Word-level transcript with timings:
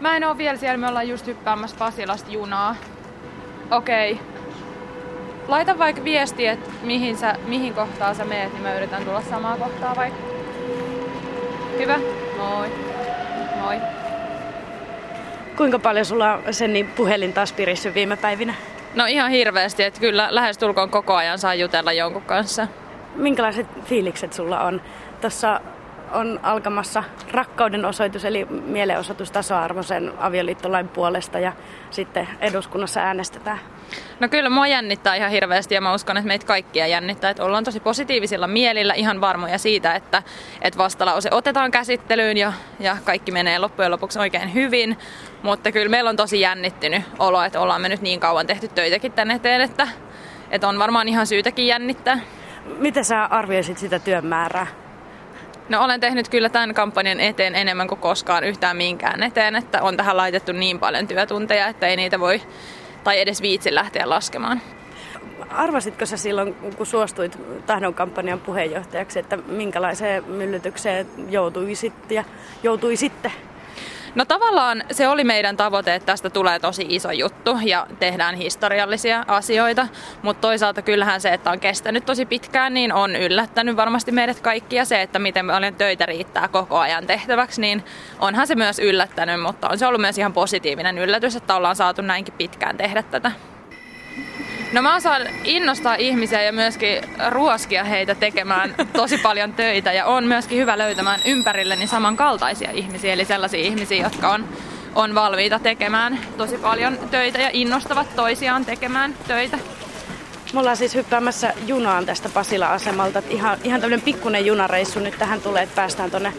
Mä 0.00 0.16
en 0.16 0.24
oo 0.24 0.38
vielä 0.38 0.58
siellä, 0.58 0.76
me 0.76 0.88
ollaan 0.88 1.08
just 1.08 1.26
hyppäämässä 1.26 1.76
Pasilasta 1.78 2.30
junaa. 2.30 2.76
Okei. 3.70 4.12
Okay. 4.12 4.24
Laita 5.48 5.78
vaikka 5.78 6.04
viesti, 6.04 6.46
että 6.46 6.70
mihin, 6.82 7.16
sä, 7.16 7.34
mihin 7.46 7.74
kohtaan 7.74 8.14
sä 8.14 8.24
meet, 8.24 8.52
niin 8.52 8.62
mä 8.62 8.76
yritän 8.76 9.04
tulla 9.04 9.22
samaa 9.22 9.56
kohtaa 9.56 9.96
vaikka. 9.96 10.20
Hyvä? 11.78 11.98
Moi. 12.36 12.68
Moi. 13.60 13.76
Kuinka 15.56 15.78
paljon 15.78 16.04
sulla 16.04 16.34
on 16.34 16.54
sen 16.54 16.72
niin 16.72 16.86
puhelin 16.86 17.32
taas 17.32 17.52
pirissyt 17.52 17.94
viime 17.94 18.16
päivinä? 18.16 18.54
No 18.94 19.06
ihan 19.06 19.30
hirveästi, 19.30 19.82
että 19.82 20.00
kyllä 20.00 20.28
lähestulkoon 20.30 20.90
koko 20.90 21.14
ajan 21.14 21.38
saa 21.38 21.54
jutella 21.54 21.92
jonkun 21.92 22.22
kanssa. 22.22 22.68
Minkälaiset 23.14 23.66
fiilikset 23.84 24.32
sulla 24.32 24.60
on? 24.60 24.82
Tuossa 25.20 25.60
on 26.12 26.40
alkamassa 26.42 27.04
rakkauden 27.30 27.84
osoitus, 27.84 28.24
eli 28.24 28.44
mielenosoitus 28.50 29.30
tasa-arvoisen 29.30 30.12
avioliittolain 30.18 30.88
puolesta 30.88 31.38
ja 31.38 31.52
sitten 31.90 32.28
eduskunnassa 32.40 33.00
äänestetään. 33.00 33.58
No 34.20 34.28
kyllä 34.28 34.50
mua 34.50 34.66
jännittää 34.66 35.14
ihan 35.14 35.30
hirveästi 35.30 35.74
ja 35.74 35.80
mä 35.80 35.94
uskon, 35.94 36.16
että 36.16 36.28
meitä 36.28 36.46
kaikkia 36.46 36.86
jännittää. 36.86 37.30
Että 37.30 37.44
ollaan 37.44 37.64
tosi 37.64 37.80
positiivisilla 37.80 38.46
mielillä 38.46 38.94
ihan 38.94 39.20
varmoja 39.20 39.58
siitä, 39.58 39.94
että, 39.94 40.22
että 40.62 40.78
vastalause 40.78 41.28
otetaan 41.32 41.70
käsittelyyn 41.70 42.36
ja, 42.36 42.52
ja 42.80 42.96
kaikki 43.04 43.32
menee 43.32 43.58
loppujen 43.58 43.90
lopuksi 43.90 44.18
oikein 44.18 44.54
hyvin. 44.54 44.98
Mutta 45.42 45.72
kyllä 45.72 45.88
meillä 45.88 46.10
on 46.10 46.16
tosi 46.16 46.40
jännittynyt 46.40 47.02
olo, 47.18 47.42
että 47.42 47.60
ollaan 47.60 47.80
me 47.80 47.88
nyt 47.88 48.02
niin 48.02 48.20
kauan 48.20 48.46
tehty 48.46 48.68
töitäkin 48.68 49.12
tänne 49.12 49.34
eteen, 49.34 49.60
että, 49.60 49.88
että 50.50 50.68
on 50.68 50.78
varmaan 50.78 51.08
ihan 51.08 51.26
syytäkin 51.26 51.66
jännittää. 51.66 52.20
Miten 52.78 53.04
sä 53.04 53.24
arvioisit 53.24 53.78
sitä 53.78 53.98
työn 53.98 54.26
määrää? 54.26 54.85
No 55.68 55.84
olen 55.84 56.00
tehnyt 56.00 56.28
kyllä 56.28 56.48
tämän 56.48 56.74
kampanjan 56.74 57.20
eteen 57.20 57.54
enemmän 57.54 57.88
kuin 57.88 58.00
koskaan 58.00 58.44
yhtään 58.44 58.76
minkään 58.76 59.22
eteen, 59.22 59.56
että 59.56 59.82
on 59.82 59.96
tähän 59.96 60.16
laitettu 60.16 60.52
niin 60.52 60.78
paljon 60.78 61.08
työtunteja, 61.08 61.68
että 61.68 61.86
ei 61.86 61.96
niitä 61.96 62.20
voi 62.20 62.42
tai 63.04 63.20
edes 63.20 63.42
viitsi 63.42 63.74
lähteä 63.74 64.08
laskemaan. 64.08 64.60
Arvasitko 65.50 66.06
sä 66.06 66.16
silloin, 66.16 66.54
kun 66.54 66.86
suostuit 66.86 67.38
tahdon 67.66 67.94
kampanjan 67.94 68.40
puheenjohtajaksi, 68.40 69.18
että 69.18 69.36
minkälaiseen 69.36 70.24
myllytykseen 70.24 71.06
joutuisit 71.28 72.10
ja 72.10 72.24
joutui 72.62 72.96
sitten? 72.96 73.32
No 74.16 74.24
tavallaan 74.24 74.84
se 74.90 75.08
oli 75.08 75.24
meidän 75.24 75.56
tavoite, 75.56 75.94
että 75.94 76.06
tästä 76.06 76.30
tulee 76.30 76.58
tosi 76.58 76.86
iso 76.88 77.10
juttu 77.10 77.58
ja 77.64 77.86
tehdään 77.98 78.34
historiallisia 78.34 79.24
asioita, 79.28 79.88
mutta 80.22 80.40
toisaalta 80.40 80.82
kyllähän 80.82 81.20
se, 81.20 81.34
että 81.34 81.50
on 81.50 81.60
kestänyt 81.60 82.06
tosi 82.06 82.26
pitkään, 82.26 82.74
niin 82.74 82.92
on 82.92 83.16
yllättänyt 83.16 83.76
varmasti 83.76 84.12
meidät 84.12 84.40
kaikki 84.40 84.76
ja 84.76 84.84
se, 84.84 85.02
että 85.02 85.18
miten 85.18 85.46
paljon 85.46 85.74
töitä 85.74 86.06
riittää 86.06 86.48
koko 86.48 86.78
ajan 86.78 87.06
tehtäväksi, 87.06 87.60
niin 87.60 87.84
onhan 88.18 88.46
se 88.46 88.54
myös 88.54 88.78
yllättänyt, 88.78 89.42
mutta 89.42 89.68
on 89.68 89.78
se 89.78 89.86
ollut 89.86 90.00
myös 90.00 90.18
ihan 90.18 90.32
positiivinen 90.32 90.98
yllätys, 90.98 91.36
että 91.36 91.56
ollaan 91.56 91.76
saatu 91.76 92.02
näinkin 92.02 92.34
pitkään 92.38 92.76
tehdä 92.76 93.02
tätä. 93.02 93.32
No 94.72 94.82
mä 94.82 94.96
osaan 94.96 95.22
innostaa 95.44 95.94
ihmisiä 95.94 96.42
ja 96.42 96.52
myöskin 96.52 97.02
ruoskia 97.30 97.84
heitä 97.84 98.14
tekemään 98.14 98.74
tosi 98.92 99.18
paljon 99.18 99.52
töitä 99.52 99.92
ja 99.92 100.06
on 100.06 100.24
myöskin 100.24 100.58
hyvä 100.58 100.78
löytämään 100.78 101.20
ympärilleni 101.24 101.86
samankaltaisia 101.86 102.70
ihmisiä, 102.70 103.12
eli 103.12 103.24
sellaisia 103.24 103.60
ihmisiä, 103.60 104.02
jotka 104.02 104.28
on, 104.28 104.44
on 104.94 105.14
valmiita 105.14 105.58
tekemään 105.58 106.18
tosi 106.36 106.58
paljon 106.58 106.98
töitä 107.10 107.38
ja 107.38 107.50
innostavat 107.52 108.16
toisiaan 108.16 108.64
tekemään 108.64 109.14
töitä. 109.28 109.58
Me 110.52 110.60
ollaan 110.60 110.76
siis 110.76 110.94
hyppäämässä 110.94 111.54
junaan 111.66 112.06
tästä 112.06 112.28
Pasila-asemalta. 112.28 113.22
Ihan, 113.30 113.58
ihan 113.64 113.80
tämmöinen 113.80 114.04
pikkunen 114.04 114.46
junareissu 114.46 115.00
nyt 115.00 115.18
tähän 115.18 115.40
tulee, 115.40 115.62
että 115.62 115.76
päästään 115.76 116.10
tonne, 116.10 116.32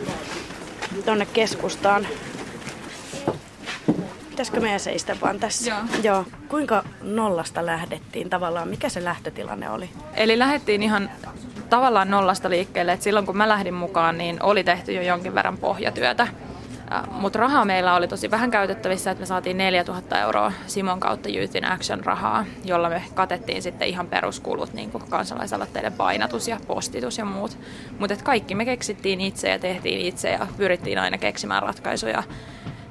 tonne 1.05 1.25
keskustaan. 1.25 2.07
Pitäisikö 4.37 4.59
meidän 4.59 4.79
seistä 4.79 5.15
vaan 5.21 5.39
tässä? 5.39 5.69
Joo. 5.69 5.79
Joo. 6.03 6.25
Kuinka 6.47 6.83
nollasta 7.01 7.65
lähdettiin 7.65 8.29
tavallaan? 8.29 8.67
Mikä 8.67 8.89
se 8.89 9.03
lähtötilanne 9.03 9.69
oli? 9.69 9.89
Eli 10.13 10.39
lähdettiin 10.39 10.83
ihan 10.83 11.09
tavallaan 11.69 12.11
nollasta 12.11 12.49
liikkeelle, 12.49 12.93
että 12.93 13.03
silloin 13.03 13.25
kun 13.25 13.37
mä 13.37 13.49
lähdin 13.49 13.73
mukaan, 13.73 14.17
niin 14.17 14.43
oli 14.43 14.63
tehty 14.63 14.91
jo 14.91 15.01
jonkin 15.01 15.35
verran 15.35 15.57
pohjatyötä. 15.57 16.27
Mutta 17.11 17.39
rahaa 17.39 17.65
meillä 17.65 17.95
oli 17.95 18.07
tosi 18.07 18.31
vähän 18.31 18.51
käytettävissä, 18.51 19.11
että 19.11 19.21
me 19.21 19.25
saatiin 19.25 19.57
4000 19.57 20.21
euroa 20.21 20.51
Simon 20.67 20.99
kautta 20.99 21.29
Youth 21.29 21.55
in 21.55 21.65
Action 21.65 22.05
rahaa, 22.05 22.45
jolla 22.63 22.89
me 22.89 23.03
katettiin 23.13 23.61
sitten 23.61 23.87
ihan 23.87 24.07
peruskulut, 24.07 24.73
niin 24.73 24.91
kuin 24.91 25.03
kansalaisaloitteiden 25.09 25.93
painatus 25.93 26.47
ja 26.47 26.57
postitus 26.67 27.17
ja 27.17 27.25
muut. 27.25 27.59
Mutta 27.99 28.15
kaikki 28.23 28.55
me 28.55 28.65
keksittiin 28.65 29.21
itse 29.21 29.49
ja 29.49 29.59
tehtiin 29.59 30.01
itse 30.01 30.31
ja 30.31 30.47
pyrittiin 30.57 30.97
aina 30.97 31.17
keksimään 31.17 31.63
ratkaisuja 31.63 32.23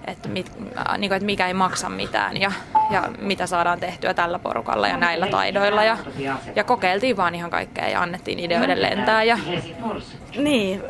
että, 0.07 0.29
mit, 0.29 0.53
äh, 0.79 0.99
niin 0.99 1.11
kuin, 1.11 1.17
että 1.17 1.27
mikä 1.27 1.47
ei 1.47 1.55
maksa 1.55 1.89
mitään 1.89 2.41
ja, 2.41 2.53
ja 2.91 3.09
mitä 3.19 3.47
saadaan 3.47 3.81
tehtyä 3.81 4.15
tällä 4.15 4.39
porukalla 4.39 4.89
ja 4.89 4.97
näillä 4.97 5.27
taidoilla. 5.27 5.85
Ja, 5.85 5.97
ja 6.57 6.65
kokeiltiin 6.65 7.17
vaan 7.17 7.35
ihan 7.35 7.51
kaikkea 7.51 7.89
ja 7.89 8.03
annettiin 8.03 8.39
ideoiden 8.39 8.83
lentää. 8.83 9.23
Ja... 9.23 9.39
Niin, 10.37 10.83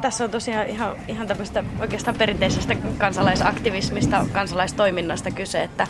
tässä 0.00 0.24
on 0.24 0.30
tosiaan 0.30 0.66
ihan, 0.66 0.96
ihan 1.08 1.26
tämmöistä 1.26 1.64
oikeastaan 1.80 2.16
perinteisestä 2.18 2.76
kansalaisaktivismista, 2.98 4.26
kansalaistoiminnasta 4.32 5.30
kyse, 5.30 5.62
että 5.62 5.86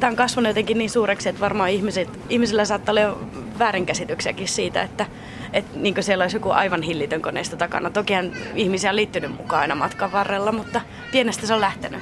tämä 0.00 0.10
on 0.10 0.16
kasvanut 0.16 0.48
jotenkin 0.48 0.78
niin 0.78 0.90
suureksi, 0.90 1.28
että 1.28 1.40
varmaan 1.40 1.70
ihmiset, 1.70 2.08
ihmisillä 2.28 2.64
saattaa 2.64 2.92
olla 2.92 3.18
väärinkäsityksiäkin 3.58 4.48
siitä, 4.48 4.82
että 4.82 5.06
että 5.52 5.78
niin 5.78 6.02
siellä 6.02 6.24
olisi 6.24 6.36
joku 6.36 6.50
aivan 6.50 6.82
hillitön 6.82 7.22
koneisto 7.22 7.56
takana. 7.56 7.90
Tokihan 7.90 8.32
ihmisiä 8.54 8.90
on 8.90 8.96
liittynyt 8.96 9.36
mukaan 9.36 9.60
aina 9.62 9.74
matkan 9.74 10.12
varrella, 10.12 10.52
mutta 10.52 10.80
pienestä 11.12 11.46
se 11.46 11.54
on 11.54 11.60
lähtenyt. 11.60 12.00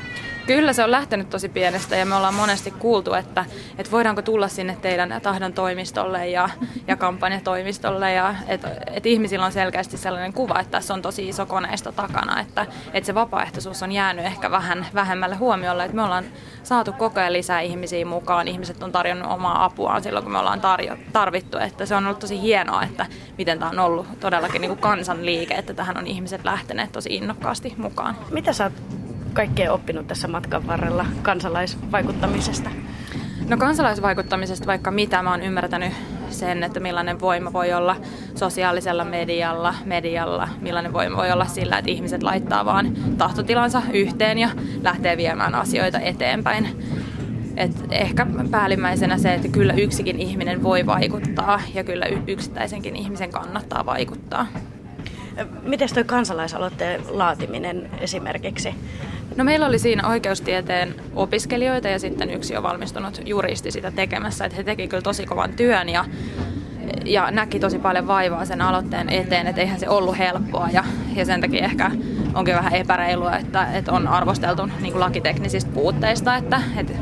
Kyllä 0.50 0.72
se 0.72 0.84
on 0.84 0.90
lähtenyt 0.90 1.30
tosi 1.30 1.48
pienestä 1.48 1.96
ja 1.96 2.06
me 2.06 2.14
ollaan 2.14 2.34
monesti 2.34 2.70
kuultu, 2.70 3.14
että, 3.14 3.44
että 3.78 3.92
voidaanko 3.92 4.22
tulla 4.22 4.48
sinne 4.48 4.76
teidän 4.82 5.20
tahdon 5.22 5.52
toimistolle 5.52 6.28
ja, 6.28 6.48
ja 6.86 6.96
kampanjatoimistolle. 6.96 8.12
Ja 8.12 8.34
että, 8.48 8.68
että 8.92 9.08
ihmisillä 9.08 9.46
on 9.46 9.52
selkeästi 9.52 9.96
sellainen 9.96 10.32
kuva, 10.32 10.60
että 10.60 10.70
tässä 10.70 10.94
on 10.94 11.02
tosi 11.02 11.28
iso 11.28 11.46
koneisto 11.46 11.92
takana, 11.92 12.40
että, 12.40 12.66
että 12.92 13.06
se 13.06 13.14
vapaaehtoisuus 13.14 13.82
on 13.82 13.92
jäänyt 13.92 14.24
ehkä 14.24 14.50
vähän 14.50 14.86
vähemmälle 14.94 15.36
huomiolle, 15.36 15.84
että 15.84 15.96
me 15.96 16.02
ollaan 16.02 16.24
saatu 16.62 16.92
koko 16.92 17.20
ajan 17.20 17.32
lisää 17.32 17.60
ihmisiä 17.60 18.06
mukaan, 18.06 18.48
ihmiset 18.48 18.82
on 18.82 18.92
tarjonnut 18.92 19.32
omaa 19.32 19.64
apuaan 19.64 20.02
silloin 20.02 20.22
kun 20.22 20.32
me 20.32 20.38
ollaan 20.38 20.60
tarjo, 20.60 20.96
tarvittu, 21.12 21.58
että 21.58 21.86
se 21.86 21.94
on 21.94 22.06
ollut 22.06 22.18
tosi 22.18 22.40
hienoa, 22.40 22.82
että 22.82 23.06
miten 23.38 23.58
tämä 23.58 23.70
on 23.70 23.78
ollut 23.78 24.20
todellakin 24.20 24.60
niin 24.60 24.70
kuin 24.70 24.80
kansanliike, 24.80 25.54
että 25.54 25.74
tähän 25.74 25.98
on 25.98 26.06
ihmiset 26.06 26.44
lähteneet 26.44 26.92
tosi 26.92 27.14
innokkaasti 27.14 27.74
mukaan. 27.76 28.16
Mitä 28.30 28.52
sä 28.52 28.64
oot 28.64 29.00
kaikkea 29.32 29.72
oppinut 29.72 30.06
tässä 30.06 30.28
matkan 30.28 30.66
varrella 30.66 31.06
kansalaisvaikuttamisesta? 31.22 32.70
No 33.48 33.56
kansalaisvaikuttamisesta 33.56 34.66
vaikka 34.66 34.90
mitä 34.90 35.22
mä 35.22 35.30
oon 35.30 35.42
ymmärtänyt 35.42 35.92
sen, 36.30 36.62
että 36.62 36.80
millainen 36.80 37.20
voima 37.20 37.52
voi 37.52 37.72
olla 37.72 37.96
sosiaalisella 38.34 39.04
medialla, 39.04 39.74
medialla, 39.84 40.48
millainen 40.60 40.92
voima 40.92 41.16
voi 41.16 41.32
olla 41.32 41.44
sillä, 41.44 41.78
että 41.78 41.90
ihmiset 41.90 42.22
laittaa 42.22 42.64
vaan 42.64 42.96
tahtotilansa 43.18 43.82
yhteen 43.92 44.38
ja 44.38 44.50
lähtee 44.82 45.16
viemään 45.16 45.54
asioita 45.54 46.00
eteenpäin. 46.00 46.68
Et 47.56 47.72
ehkä 47.90 48.26
päällimmäisenä 48.50 49.18
se, 49.18 49.34
että 49.34 49.48
kyllä 49.48 49.72
yksikin 49.72 50.20
ihminen 50.20 50.62
voi 50.62 50.86
vaikuttaa 50.86 51.60
ja 51.74 51.84
kyllä 51.84 52.06
yksittäisenkin 52.26 52.96
ihmisen 52.96 53.30
kannattaa 53.30 53.86
vaikuttaa. 53.86 54.46
Miten 55.62 55.88
tuo 55.94 56.04
kansalaisaloitteen 56.06 57.00
laatiminen 57.08 57.90
esimerkiksi? 58.00 58.74
No 59.36 59.44
meillä 59.44 59.66
oli 59.66 59.78
siinä 59.78 60.08
oikeustieteen 60.08 60.94
opiskelijoita 61.16 61.88
ja 61.88 61.98
sitten 61.98 62.30
yksi 62.30 62.56
on 62.56 62.62
valmistunut 62.62 63.20
juristi 63.24 63.70
sitä 63.70 63.90
tekemässä, 63.90 64.44
että 64.44 64.56
he 64.56 64.64
teki 64.64 64.88
kyllä 64.88 65.02
tosi 65.02 65.26
kovan 65.26 65.52
työn 65.52 65.88
ja, 65.88 66.04
ja 67.04 67.30
näki 67.30 67.60
tosi 67.60 67.78
paljon 67.78 68.06
vaivaa 68.06 68.44
sen 68.44 68.62
aloitteen 68.62 69.08
eteen, 69.08 69.46
että 69.46 69.60
eihän 69.60 69.80
se 69.80 69.88
ollut 69.88 70.18
helppoa 70.18 70.68
ja, 70.72 70.84
ja 71.16 71.24
sen 71.24 71.40
takia 71.40 71.64
ehkä 71.64 71.90
onkin 72.34 72.54
vähän 72.54 72.74
epäreilua, 72.74 73.36
että, 73.36 73.66
että 73.72 73.92
on 73.92 74.08
arvosteltu 74.08 74.66
niin 74.66 74.92
kuin 74.92 75.00
lakiteknisistä 75.00 75.70
puutteista, 75.74 76.36
että, 76.36 76.62
että 76.76 76.92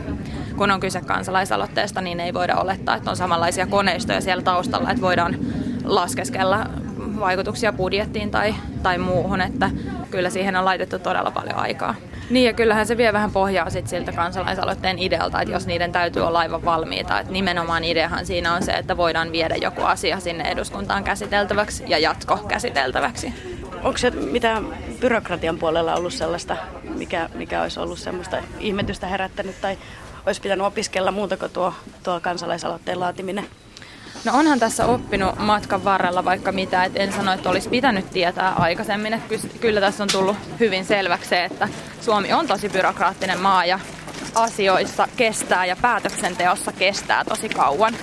kun 0.56 0.70
on 0.70 0.81
kyse 0.81 1.00
kansalaisaloitteesta, 1.00 2.00
niin 2.00 2.20
ei 2.20 2.34
voida 2.34 2.56
olettaa, 2.56 2.96
että 2.96 3.10
on 3.10 3.16
samanlaisia 3.16 3.66
koneistoja 3.66 4.20
siellä 4.20 4.42
taustalla, 4.42 4.90
että 4.90 5.02
voidaan 5.02 5.36
laskeskella 5.84 6.66
vaikutuksia 7.20 7.72
budjettiin 7.72 8.31
tai, 8.31 8.54
tai 8.82 8.98
muuhun, 8.98 9.40
että 9.40 9.70
kyllä 10.10 10.31
siihen 10.31 10.56
on 10.56 10.64
laitettu 10.64 10.98
todella 10.98 11.31
paljon 11.31 11.56
aikaa. 11.56 11.94
Niin 12.30 12.46
ja 12.46 12.52
kyllähän 12.52 12.86
se 12.86 12.96
vie 12.96 13.12
vähän 13.12 13.30
pohjaa 13.30 13.70
sit 13.70 13.86
siltä 13.86 14.12
kansalaisaloitteen 14.12 14.98
idealta, 14.98 15.40
että 15.40 15.54
jos 15.54 15.66
niiden 15.66 15.92
täytyy 15.92 16.22
olla 16.22 16.38
aivan 16.38 16.64
valmiita. 16.64 17.20
Että 17.20 17.32
nimenomaan 17.32 17.84
ideahan 17.84 18.26
siinä 18.26 18.54
on 18.54 18.62
se, 18.62 18.72
että 18.72 18.96
voidaan 18.96 19.32
viedä 19.32 19.56
joku 19.56 19.82
asia 19.82 20.20
sinne 20.20 20.44
eduskuntaan 20.50 21.04
käsiteltäväksi 21.04 21.84
ja 21.86 21.98
jatko 21.98 22.36
käsiteltäväksi. 22.36 23.32
Onko 23.82 23.98
se 23.98 24.10
mitä 24.10 24.62
byrokratian 25.00 25.58
puolella 25.58 25.94
ollut 25.94 26.12
sellaista, 26.12 26.56
mikä, 26.94 27.28
mikä 27.34 27.62
olisi 27.62 27.80
ollut 27.80 27.98
semmoista 27.98 28.36
ihmetystä 28.58 29.06
herättänyt 29.06 29.60
tai 29.60 29.78
olisi 30.26 30.40
pitänyt 30.40 30.66
opiskella 30.66 31.10
muuta 31.10 31.36
kuin 31.36 31.52
tuo, 31.52 31.74
tuo 32.02 32.20
kansalaisaloitteen 32.20 33.00
laatiminen? 33.00 33.44
No 34.25 34.32
onhan 34.38 34.59
tässä 34.59 34.87
oppinut 34.87 35.38
matkan 35.38 35.85
varrella 35.85 36.25
vaikka 36.25 36.53
mitä, 36.53 36.85
että 36.85 37.00
en 37.00 37.12
sano, 37.12 37.32
että 37.32 37.50
olisi 37.50 37.69
pitänyt 37.69 38.11
tietää 38.11 38.53
aikaisemmin. 38.53 39.12
Että 39.12 39.35
kyllä 39.61 39.81
tässä 39.81 40.03
on 40.03 40.09
tullut 40.12 40.37
hyvin 40.61 40.85
selväksi 40.85 41.29
se, 41.29 41.44
että 41.44 41.69
Suomi 42.00 42.32
on 42.32 42.47
tosi 42.47 42.69
byrokraattinen 42.69 43.41
maa 43.41 43.65
ja 43.65 43.79
asioissa 44.35 45.09
kestää 45.17 45.67
ja 45.67 45.76
päätöksenteossa 45.76 46.73
kestää 46.73 47.25
tosi 47.25 47.49
kauan. 47.49 47.94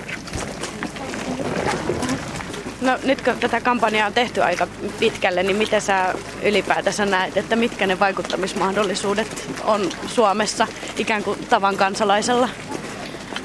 No 2.81 2.97
nyt 3.03 3.21
kun 3.21 3.33
tätä 3.39 3.61
kampanjaa 3.61 4.07
on 4.07 4.13
tehty 4.13 4.41
aika 4.41 4.67
pitkälle, 4.99 5.43
niin 5.43 5.57
miten 5.57 5.81
sä 5.81 6.13
ylipäätänsä 6.43 7.05
näet, 7.05 7.37
että 7.37 7.55
mitkä 7.55 7.87
ne 7.87 7.99
vaikuttamismahdollisuudet 7.99 9.49
on 9.63 9.89
Suomessa 10.07 10.67
ikään 10.97 11.23
kuin 11.23 11.39
tavan 11.49 11.77
kansalaisella? 11.77 12.49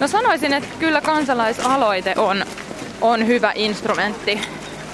No 0.00 0.08
sanoisin, 0.08 0.52
että 0.52 0.68
kyllä 0.78 1.00
kansalaisaloite 1.00 2.14
on, 2.16 2.44
on 3.00 3.26
hyvä 3.26 3.52
instrumentti 3.54 4.40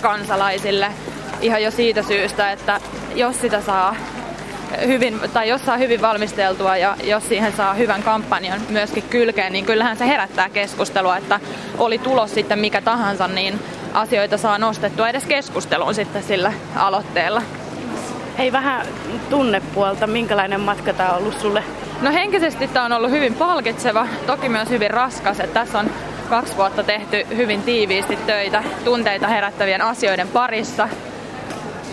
kansalaisille 0.02 0.92
ihan 1.40 1.62
jo 1.62 1.70
siitä 1.70 2.02
syystä, 2.02 2.52
että 2.52 2.80
jos 3.14 3.40
sitä 3.40 3.60
saa 3.60 3.96
hyvin, 4.86 5.20
tai 5.32 5.48
jos 5.48 5.64
saa 5.64 5.76
hyvin 5.76 6.00
valmisteltua 6.02 6.76
ja 6.76 6.96
jos 7.04 7.28
siihen 7.28 7.52
saa 7.52 7.74
hyvän 7.74 8.02
kampanjan 8.02 8.60
myöskin 8.68 9.02
kylkeen, 9.02 9.52
niin 9.52 9.66
kyllähän 9.66 9.96
se 9.96 10.06
herättää 10.06 10.48
keskustelua, 10.48 11.16
että 11.16 11.40
oli 11.78 11.98
tulos 11.98 12.34
sitten 12.34 12.58
mikä 12.58 12.80
tahansa, 12.80 13.28
niin 13.28 13.60
asioita 13.94 14.38
saa 14.38 14.58
nostettua 14.58 15.08
edes 15.08 15.24
keskusteluun 15.24 15.94
sitten 15.94 16.22
sillä 16.22 16.52
aloitteella. 16.76 17.42
Hei, 18.38 18.52
vähän 18.52 18.86
tunnepuolta. 19.30 20.06
Minkälainen 20.06 20.60
matka 20.60 20.92
tämä 20.92 21.10
on 21.10 21.18
ollut 21.18 21.40
sulle? 21.40 21.64
No 22.02 22.12
henkisesti 22.12 22.68
tämä 22.68 22.84
on 22.84 22.92
ollut 22.92 23.10
hyvin 23.10 23.34
palkitseva, 23.34 24.06
toki 24.26 24.48
myös 24.48 24.70
hyvin 24.70 24.90
raskas. 24.90 25.40
Että 25.40 25.60
tässä 25.60 25.78
on 25.78 25.90
kaksi 26.26 26.56
vuotta 26.56 26.82
tehty 26.82 27.26
hyvin 27.36 27.62
tiiviisti 27.62 28.16
töitä 28.16 28.62
tunteita 28.84 29.28
herättävien 29.28 29.82
asioiden 29.82 30.28
parissa 30.28 30.88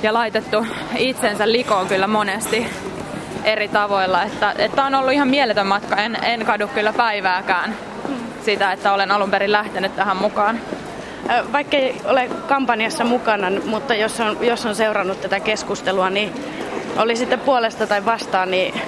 ja 0.03 0.13
laitettu 0.13 0.65
itsensä 0.97 1.51
likoon 1.51 1.87
kyllä 1.87 2.07
monesti 2.07 2.67
eri 3.43 3.67
tavoilla. 3.67 4.23
Että, 4.23 4.53
että 4.57 4.83
on 4.83 4.95
ollut 4.95 5.13
ihan 5.13 5.27
mieletön 5.27 5.67
matka, 5.67 5.95
en, 5.95 6.17
en 6.23 6.45
kadu 6.45 6.67
kyllä 6.67 6.93
päivääkään 6.93 7.75
sitä, 8.45 8.71
että 8.71 8.93
olen 8.93 9.11
alun 9.11 9.31
perin 9.31 9.51
lähtenyt 9.51 9.95
tähän 9.95 10.17
mukaan. 10.17 10.59
Vaikka 11.51 11.77
ei 11.77 12.01
ole 12.05 12.29
kampanjassa 12.47 13.03
mukana, 13.03 13.47
mutta 13.65 13.95
jos 13.95 14.19
on, 14.19 14.37
jos 14.41 14.65
on 14.65 14.75
seurannut 14.75 15.21
tätä 15.21 15.39
keskustelua, 15.39 16.09
niin 16.09 16.33
oli 16.97 17.15
sitten 17.15 17.39
puolesta 17.39 17.87
tai 17.87 18.05
vastaan, 18.05 18.51
niin 18.51 18.81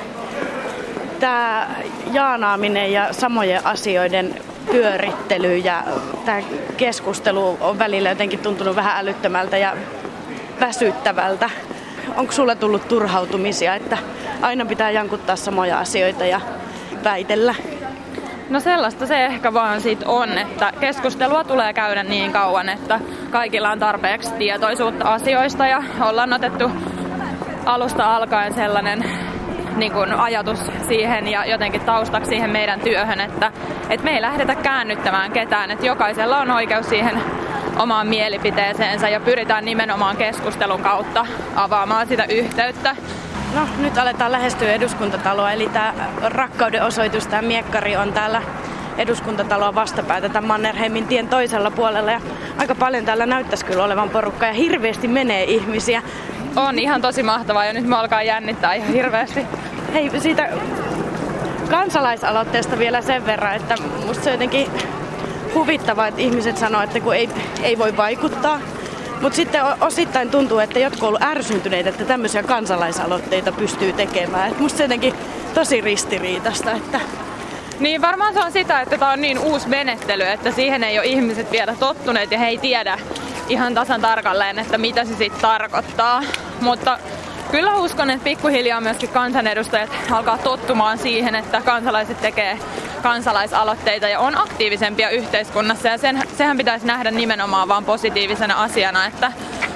tämä 1.19 1.67
jaanaaminen 2.11 2.91
ja 2.91 3.13
samojen 3.13 3.65
asioiden 3.65 4.35
pyörittely 4.71 5.57
ja 5.57 5.83
tämä 6.25 6.41
keskustelu 6.77 7.57
on 7.61 7.79
välillä 7.79 8.09
jotenkin 8.09 8.39
tuntunut 8.39 8.75
vähän 8.75 8.97
älyttömältä 8.97 9.57
ja 9.57 9.77
väsyttävältä. 10.59 11.49
Onko 12.15 12.31
sulle 12.31 12.55
tullut 12.55 12.87
turhautumisia, 12.87 13.75
että 13.75 13.97
aina 14.41 14.65
pitää 14.65 14.91
jankuttaa 14.91 15.35
samoja 15.35 15.79
asioita 15.79 16.25
ja 16.25 16.41
väitellä? 17.03 17.55
No 18.49 18.59
sellaista 18.59 19.07
se 19.07 19.25
ehkä 19.25 19.53
vaan 19.53 19.81
sit 19.81 20.03
on, 20.05 20.37
että 20.37 20.73
keskustelua 20.79 21.43
tulee 21.43 21.73
käydä 21.73 22.03
niin 22.03 22.31
kauan, 22.31 22.69
että 22.69 22.99
kaikilla 23.31 23.71
on 23.71 23.79
tarpeeksi 23.79 24.33
tietoisuutta 24.33 25.13
asioista 25.13 25.67
ja 25.67 25.83
ollaan 26.01 26.33
otettu 26.33 26.71
alusta 27.65 28.15
alkaen 28.15 28.53
sellainen 28.53 29.05
niin 29.75 30.13
ajatus 30.17 30.59
siihen 30.87 31.27
ja 31.27 31.45
jotenkin 31.45 31.81
taustaksi 31.81 32.29
siihen 32.29 32.49
meidän 32.49 32.79
työhön, 32.79 33.21
että, 33.21 33.51
että 33.89 34.03
me 34.03 34.11
ei 34.15 34.21
lähdetä 34.21 34.55
käännyttämään 34.55 35.31
ketään, 35.31 35.71
että 35.71 35.85
jokaisella 35.85 36.37
on 36.37 36.51
oikeus 36.51 36.89
siihen 36.89 37.21
omaan 37.77 38.07
mielipiteeseensä 38.07 39.09
ja 39.09 39.19
pyritään 39.19 39.65
nimenomaan 39.65 40.17
keskustelun 40.17 40.81
kautta 40.81 41.25
avaamaan 41.55 42.07
sitä 42.07 42.25
yhteyttä. 42.29 42.95
No 43.55 43.67
nyt 43.77 43.97
aletaan 43.97 44.31
lähestyä 44.31 44.73
eduskuntataloa, 44.73 45.51
eli 45.51 45.69
tämä 45.69 45.93
rakkauden 46.21 46.83
osoitus, 46.83 47.27
tämä 47.27 47.41
miekkari 47.41 47.95
on 47.95 48.13
täällä 48.13 48.41
eduskuntataloa 48.97 49.75
vastapäätä 49.75 50.29
tämän 50.29 50.47
Mannerheimin 50.47 51.07
tien 51.07 51.27
toisella 51.27 51.71
puolella. 51.71 52.11
Ja 52.11 52.21
aika 52.57 52.75
paljon 52.75 53.05
täällä 53.05 53.25
näyttäisi 53.25 53.65
kyllä 53.65 53.83
olevan 53.83 54.09
porukka 54.09 54.45
ja 54.45 54.53
hirveästi 54.53 55.07
menee 55.07 55.43
ihmisiä. 55.43 56.01
On 56.55 56.79
ihan 56.79 57.01
tosi 57.01 57.23
mahtavaa 57.23 57.65
ja 57.65 57.73
nyt 57.73 57.85
me 57.85 57.95
alkaa 57.95 58.23
jännittää 58.23 58.73
ihan 58.73 58.89
hirveästi. 58.89 59.47
Hei, 59.93 60.11
siitä 60.19 60.49
kansalaisaloitteesta 61.69 62.79
vielä 62.79 63.01
sen 63.01 63.25
verran, 63.25 63.55
että 63.55 63.75
musta 64.05 64.23
se 64.23 64.29
on 64.29 64.33
jotenkin 64.33 64.71
huvittavaa, 65.53 66.07
että 66.07 66.21
ihmiset 66.21 66.57
sanoo, 66.57 66.81
että 66.81 66.99
kun 66.99 67.15
ei, 67.15 67.29
ei 67.63 67.77
voi 67.77 67.97
vaikuttaa. 67.97 68.59
Mutta 69.21 69.35
sitten 69.35 69.61
osittain 69.81 70.29
tuntuu, 70.29 70.59
että 70.59 70.79
jotkut 70.79 71.09
ovat 71.09 71.23
ärsyntyneitä, 71.23 71.89
että 71.89 72.05
tämmöisiä 72.05 72.43
kansalaisaloitteita 72.43 73.51
pystyy 73.51 73.93
tekemään. 73.93 74.51
Et 74.51 74.59
musta 74.59 74.77
se 74.77 74.83
jotenkin 74.83 75.13
tosi 75.53 75.81
ristiriitasta, 75.81 76.71
että 76.71 76.99
niin 77.79 78.01
varmaan 78.01 78.33
se 78.33 78.39
on 78.39 78.51
sitä, 78.51 78.81
että 78.81 78.97
tämä 78.97 79.11
on 79.11 79.21
niin 79.21 79.39
uusi 79.39 79.69
menettely, 79.69 80.23
että 80.23 80.51
siihen 80.51 80.83
ei 80.83 80.99
ole 80.99 81.07
ihmiset 81.07 81.51
vielä 81.51 81.75
tottuneet 81.79 82.31
ja 82.31 82.39
he 82.39 82.47
ei 82.47 82.57
tiedä 82.57 82.99
ihan 83.49 83.73
tasan 83.73 84.01
tarkalleen, 84.01 84.59
että 84.59 84.77
mitä 84.77 85.05
se 85.05 85.15
sitten 85.15 85.41
tarkoittaa. 85.41 86.23
Mutta 86.61 86.99
kyllä 87.51 87.75
uskon, 87.75 88.09
että 88.09 88.23
pikkuhiljaa 88.23 88.81
myöskin 88.81 89.09
kansanedustajat 89.09 89.89
alkaa 90.11 90.37
tottumaan 90.37 90.97
siihen, 90.97 91.35
että 91.35 91.61
kansalaiset 91.61 92.21
tekee 92.21 92.59
kansalaisaloitteita 93.03 94.07
ja 94.07 94.19
on 94.19 94.37
aktiivisempia 94.37 95.09
yhteiskunnassa. 95.09 95.87
Ja 95.87 95.97
sen, 95.97 96.23
sehän 96.37 96.57
pitäisi 96.57 96.87
nähdä 96.87 97.11
nimenomaan 97.11 97.67
vaan 97.67 97.85
positiivisena 97.85 98.63
asiana, 98.63 99.05
että 99.05 99.31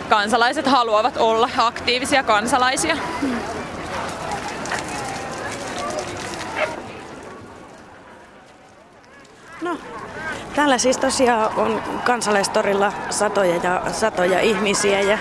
kansalaiset 0.10 0.68
haluavat 0.68 1.18
olla 1.18 1.50
aktiivisia 1.57 2.24
kansalaisia. 2.24 2.98
No, 9.62 9.77
täällä 10.56 10.77
siis 10.77 10.98
tosiaan 10.98 11.56
on 11.57 11.83
kansalaistorilla 12.04 12.94
satoja 13.10 13.56
ja 13.56 13.81
satoja 13.92 14.39
ihmisiä 14.39 15.01
ja 15.01 15.18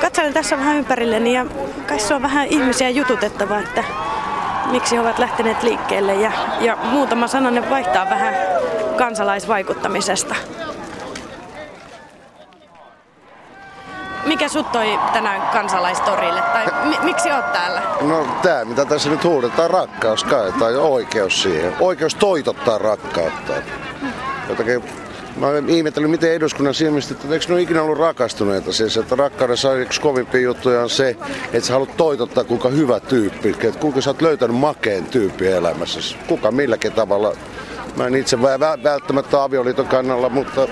katselen 0.00 0.32
tässä 0.34 0.56
vähän 0.58 0.76
ympärilleni 0.76 1.34
ja 1.34 1.46
kai 1.88 1.98
se 1.98 2.14
on 2.14 2.22
vähän 2.22 2.46
ihmisiä 2.46 2.90
jututettava, 2.90 3.58
että 3.58 3.84
miksi 4.70 4.96
he 4.96 5.00
ovat 5.00 5.18
lähteneet 5.18 5.62
liikkeelle 5.62 6.14
ja, 6.14 6.32
ja 6.60 6.76
muutama 6.82 7.26
sananen 7.26 7.70
vaihtaa 7.70 8.10
vähän 8.10 8.34
kansalaisvaikuttamisesta. 8.96 10.34
Mikä 14.24 14.48
sut 14.48 14.72
toi 14.72 14.98
tänään 15.12 15.42
kansalaistorille? 15.52 16.42
Tai 16.42 16.66
mi- 16.84 16.98
miksi 17.02 17.32
oot 17.32 17.52
täällä? 17.52 17.82
No 18.00 18.26
tää, 18.42 18.64
mitä 18.64 18.84
tässä 18.84 19.10
nyt 19.10 19.24
huudetaan, 19.24 19.70
rakkaus 19.70 20.24
kai, 20.24 20.52
tai 20.52 20.76
oikeus 20.76 21.42
siihen. 21.42 21.76
Oikeus 21.80 22.14
toitottaa 22.14 22.78
rakkautta. 22.78 23.52
Jotakin 24.48 24.84
Mä 25.36 25.46
olen 25.46 25.68
ihmetellyt, 25.68 26.10
miten 26.10 26.32
eduskunnan 26.32 26.74
silmistä, 26.74 27.14
että 27.14 27.34
eikö 27.34 27.46
ne 27.48 27.54
ole 27.54 27.62
ikinä 27.62 27.82
ollut 27.82 27.98
rakastuneita. 27.98 28.72
Siis, 28.72 28.96
että 28.96 29.16
rakkaudessa 29.16 29.74
yksi 29.74 30.00
kovimpia 30.00 30.40
juttuja 30.40 30.82
on 30.82 30.90
se, 30.90 31.16
että 31.52 31.66
sä 31.66 31.72
haluat 31.72 31.96
toitottaa, 31.96 32.44
kuinka 32.44 32.68
hyvä 32.68 33.00
tyyppi. 33.00 33.48
Että 33.48 33.80
kuinka 33.80 34.00
sä 34.00 34.10
oot 34.10 34.22
löytänyt 34.22 34.56
makeen 34.56 35.04
tyyppi 35.04 35.46
elämässä. 35.46 36.16
Kuka 36.26 36.50
milläkin 36.50 36.92
tavalla. 36.92 37.36
Mä 37.96 38.06
en 38.06 38.14
itse 38.14 38.42
välttämättä 38.82 39.42
avioliiton 39.42 39.86
kannalla, 39.86 40.28
mutta 40.28 40.68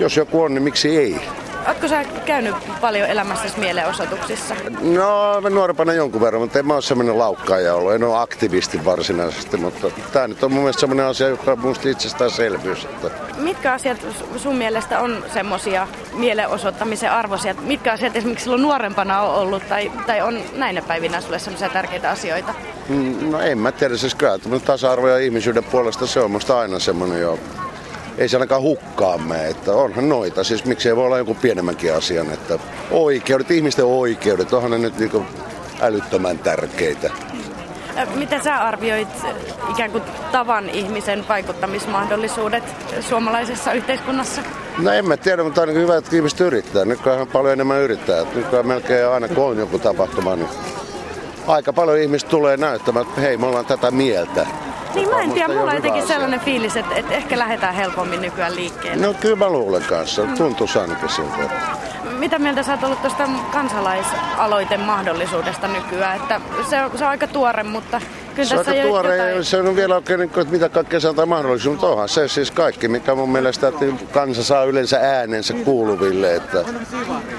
jos 0.00 0.16
joku 0.16 0.42
on, 0.42 0.54
niin 0.54 0.62
miksi 0.62 0.96
ei? 0.96 1.20
Oletko 1.66 1.88
sä 1.88 2.04
käynyt 2.04 2.54
paljon 2.80 3.08
elämässäsi 3.08 3.60
mielenosoituksissa? 3.60 4.54
No, 4.80 5.40
nuorempana 5.40 5.92
jonkun 5.92 6.20
verran, 6.20 6.42
mutta 6.42 6.58
en 6.58 6.66
mä 6.66 6.74
ole 6.74 6.82
semmoinen 6.82 7.18
laukkaaja 7.18 7.74
ollut. 7.74 7.92
En 7.92 8.04
ole 8.04 8.18
aktivisti 8.18 8.84
varsinaisesti, 8.84 9.56
mutta 9.56 9.90
tämä 10.12 10.28
nyt 10.28 10.42
on 10.42 10.52
mun 10.52 10.62
mielestä 10.62 10.80
semmoinen 10.80 11.06
asia, 11.06 11.28
joka 11.28 11.52
on 11.52 11.58
musta 11.58 11.88
itsestäänselvyys. 11.88 12.84
Että... 12.84 13.10
Mitkä 13.36 13.72
asiat 13.72 14.06
sun 14.36 14.56
mielestä 14.56 15.00
on 15.00 15.24
semmoisia 15.34 15.88
mielenosoittamisen 16.12 17.10
arvoisia? 17.10 17.54
Mitkä 17.54 17.92
asiat 17.92 18.16
esimerkiksi 18.16 18.42
silloin 18.42 18.62
nuorempana 18.62 19.20
on 19.20 19.34
ollut 19.34 19.68
tai, 19.68 19.92
tai 20.06 20.20
on 20.20 20.40
näinä 20.56 20.82
päivinä 20.82 21.20
sulle 21.20 21.38
semmoisia 21.38 21.68
tärkeitä 21.68 22.10
asioita? 22.10 22.54
Mm, 22.88 23.30
no 23.30 23.40
en 23.40 23.58
mä 23.58 23.72
tiedä, 23.72 23.96
siis 23.96 24.14
kyllä 24.14 24.38
tasa-arvo 24.64 25.08
ja 25.08 25.18
ihmisyyden 25.18 25.64
puolesta 25.64 26.06
se 26.06 26.20
on 26.20 26.30
musta 26.30 26.58
aina 26.58 26.78
semmoinen 26.78 27.20
jo 27.20 27.38
ei 28.18 28.28
se 28.28 28.36
ainakaan 28.36 28.62
hukkaamme, 28.62 29.48
että 29.48 29.72
onhan 29.72 30.08
noita. 30.08 30.44
Siis 30.44 30.64
miksi 30.64 30.88
ei 30.88 30.96
voi 30.96 31.06
olla 31.06 31.18
joku 31.18 31.34
pienemmänkin 31.34 31.94
asian, 31.94 32.30
että 32.30 32.58
oikeudet, 32.90 33.50
ihmisten 33.50 33.84
oikeudet, 33.84 34.52
onhan 34.52 34.70
ne 34.70 34.78
nyt 34.78 34.98
niinku 34.98 35.24
älyttömän 35.80 36.38
tärkeitä. 36.38 37.10
Miten 38.14 38.44
sä 38.44 38.56
arvioit 38.56 39.08
ikään 39.70 39.90
kuin 39.90 40.04
tavan 40.32 40.70
ihmisen 40.70 41.28
vaikuttamismahdollisuudet 41.28 42.64
suomalaisessa 43.08 43.72
yhteiskunnassa? 43.72 44.42
No 44.78 44.92
en 44.92 45.08
mä 45.08 45.16
tiedä, 45.16 45.44
mutta 45.44 45.60
ainakin 45.60 45.82
hyvä, 45.82 45.96
että 45.96 46.16
ihmiset 46.16 46.40
yrittää. 46.40 46.84
Nykyään 46.84 47.26
paljon 47.26 47.52
enemmän 47.52 47.80
yrittää. 47.80 48.24
Nykyään 48.34 48.66
melkein 48.66 49.08
aina 49.08 49.28
kun 49.28 49.44
on 49.44 49.58
joku 49.58 49.78
tapahtuma, 49.78 50.36
niin 50.36 50.48
aika 51.46 51.72
paljon 51.72 51.98
ihmiset 51.98 52.28
tulee 52.28 52.56
näyttämään, 52.56 53.06
että 53.06 53.20
hei, 53.20 53.36
me 53.36 53.46
ollaan 53.46 53.66
tätä 53.66 53.90
mieltä. 53.90 54.46
Niin 54.94 55.08
mä 55.08 55.22
en 55.22 55.32
tiedä, 55.32 55.48
mulla 55.48 55.70
on 55.70 55.76
jotenkin 55.76 56.02
asia. 56.02 56.14
sellainen 56.14 56.40
fiilis, 56.40 56.76
että, 56.76 56.94
että 56.94 57.14
ehkä 57.14 57.38
lähdetään 57.38 57.74
helpommin 57.74 58.22
nykyään 58.22 58.56
liikkeelle. 58.56 59.06
No 59.06 59.14
kyllä 59.14 59.36
mä 59.36 59.48
luulen 59.48 59.82
kanssa. 59.82 60.22
Tuntuu 60.38 60.66
ainakin 60.80 61.08
siltä. 61.08 61.50
Mitä 62.18 62.38
mieltä 62.38 62.62
sä 62.62 62.72
oot 62.72 62.84
ollut 62.84 63.02
tuosta 63.02 63.28
kansalaisaloiten 63.52 64.80
mahdollisuudesta 64.80 65.68
nykyään? 65.68 66.16
Että 66.16 66.40
se, 66.70 66.82
on, 66.82 66.98
se 66.98 67.04
on 67.04 67.10
aika 67.10 67.26
tuore, 67.26 67.62
mutta 67.62 68.00
kyllä 68.34 68.48
Se 68.48 68.58
on 68.58 68.64
tässä 68.64 68.70
aika 68.70 68.82
jo 68.82 68.88
tuore, 68.88 69.16
jotain... 69.16 69.36
ja 69.36 69.44
se 69.44 69.60
on 69.60 69.76
vielä 69.76 69.94
oikein, 69.94 70.20
niin 70.20 70.30
kuin, 70.30 70.42
että 70.42 70.52
mitä 70.52 70.68
kaikkea 70.68 71.00
antaa 71.08 71.26
mahdollisuus, 71.26 71.72
mutta 71.72 71.86
onhan 71.86 72.08
se 72.08 72.28
siis 72.28 72.50
kaikki, 72.50 72.88
mikä 72.88 73.14
mun 73.14 73.30
mielestä, 73.32 73.68
että 73.68 73.84
kansa 74.12 74.44
saa 74.44 74.64
yleensä 74.64 74.98
äänensä 75.00 75.54
kuuluville, 75.54 76.34
että 76.34 76.64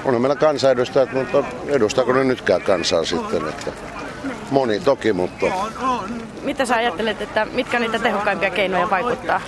on 0.04 0.20
meillä 0.20 0.36
kansanedustajat, 0.36 1.12
mutta 1.12 1.44
edustaako 1.68 2.12
ne 2.12 2.24
nytkään 2.24 2.62
kansaa 2.62 3.04
sitten, 3.04 3.48
että 3.48 3.72
moni 4.50 4.80
toki, 4.80 5.12
mutta 5.12 5.46
Mitä 6.42 6.66
sä 6.66 6.76
ajattelet, 6.76 7.22
että 7.22 7.46
mitkä 7.52 7.76
on 7.76 7.82
niitä 7.82 7.98
tehokkaimpia 7.98 8.50
keinoja 8.50 8.90
vaikuttaa? 8.90 9.40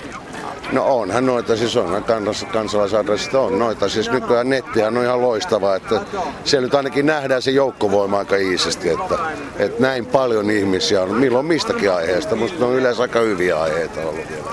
no 0.71 0.99
onhan 0.99 1.25
noita, 1.25 1.55
siis 1.55 1.77
on 1.77 2.03
kans, 2.03 2.45
kansalaisadressit 2.53 3.33
on 3.33 3.59
noita, 3.59 3.89
siis 3.89 4.11
nykyään 4.11 4.49
netti 4.49 4.81
on 4.81 5.03
ihan 5.03 5.21
loistava, 5.21 5.75
että 5.75 6.01
siellä 6.43 6.65
nyt 6.65 6.75
ainakin 6.75 7.05
nähdään 7.05 7.41
se 7.41 7.51
joukkovoima 7.51 8.17
aika 8.17 8.35
iisisti, 8.35 8.89
että, 8.89 9.15
että 9.59 9.81
näin 9.81 10.05
paljon 10.05 10.49
ihmisiä 10.49 11.01
on, 11.01 11.11
milloin 11.13 11.45
mistäkin 11.45 11.91
aiheesta, 11.91 12.35
musta 12.35 12.59
ne 12.59 12.65
on 12.65 12.75
yleensä 12.75 13.01
aika 13.01 13.19
hyviä 13.19 13.61
aiheita 13.61 14.01
ollut 14.01 14.29
vielä. 14.29 14.49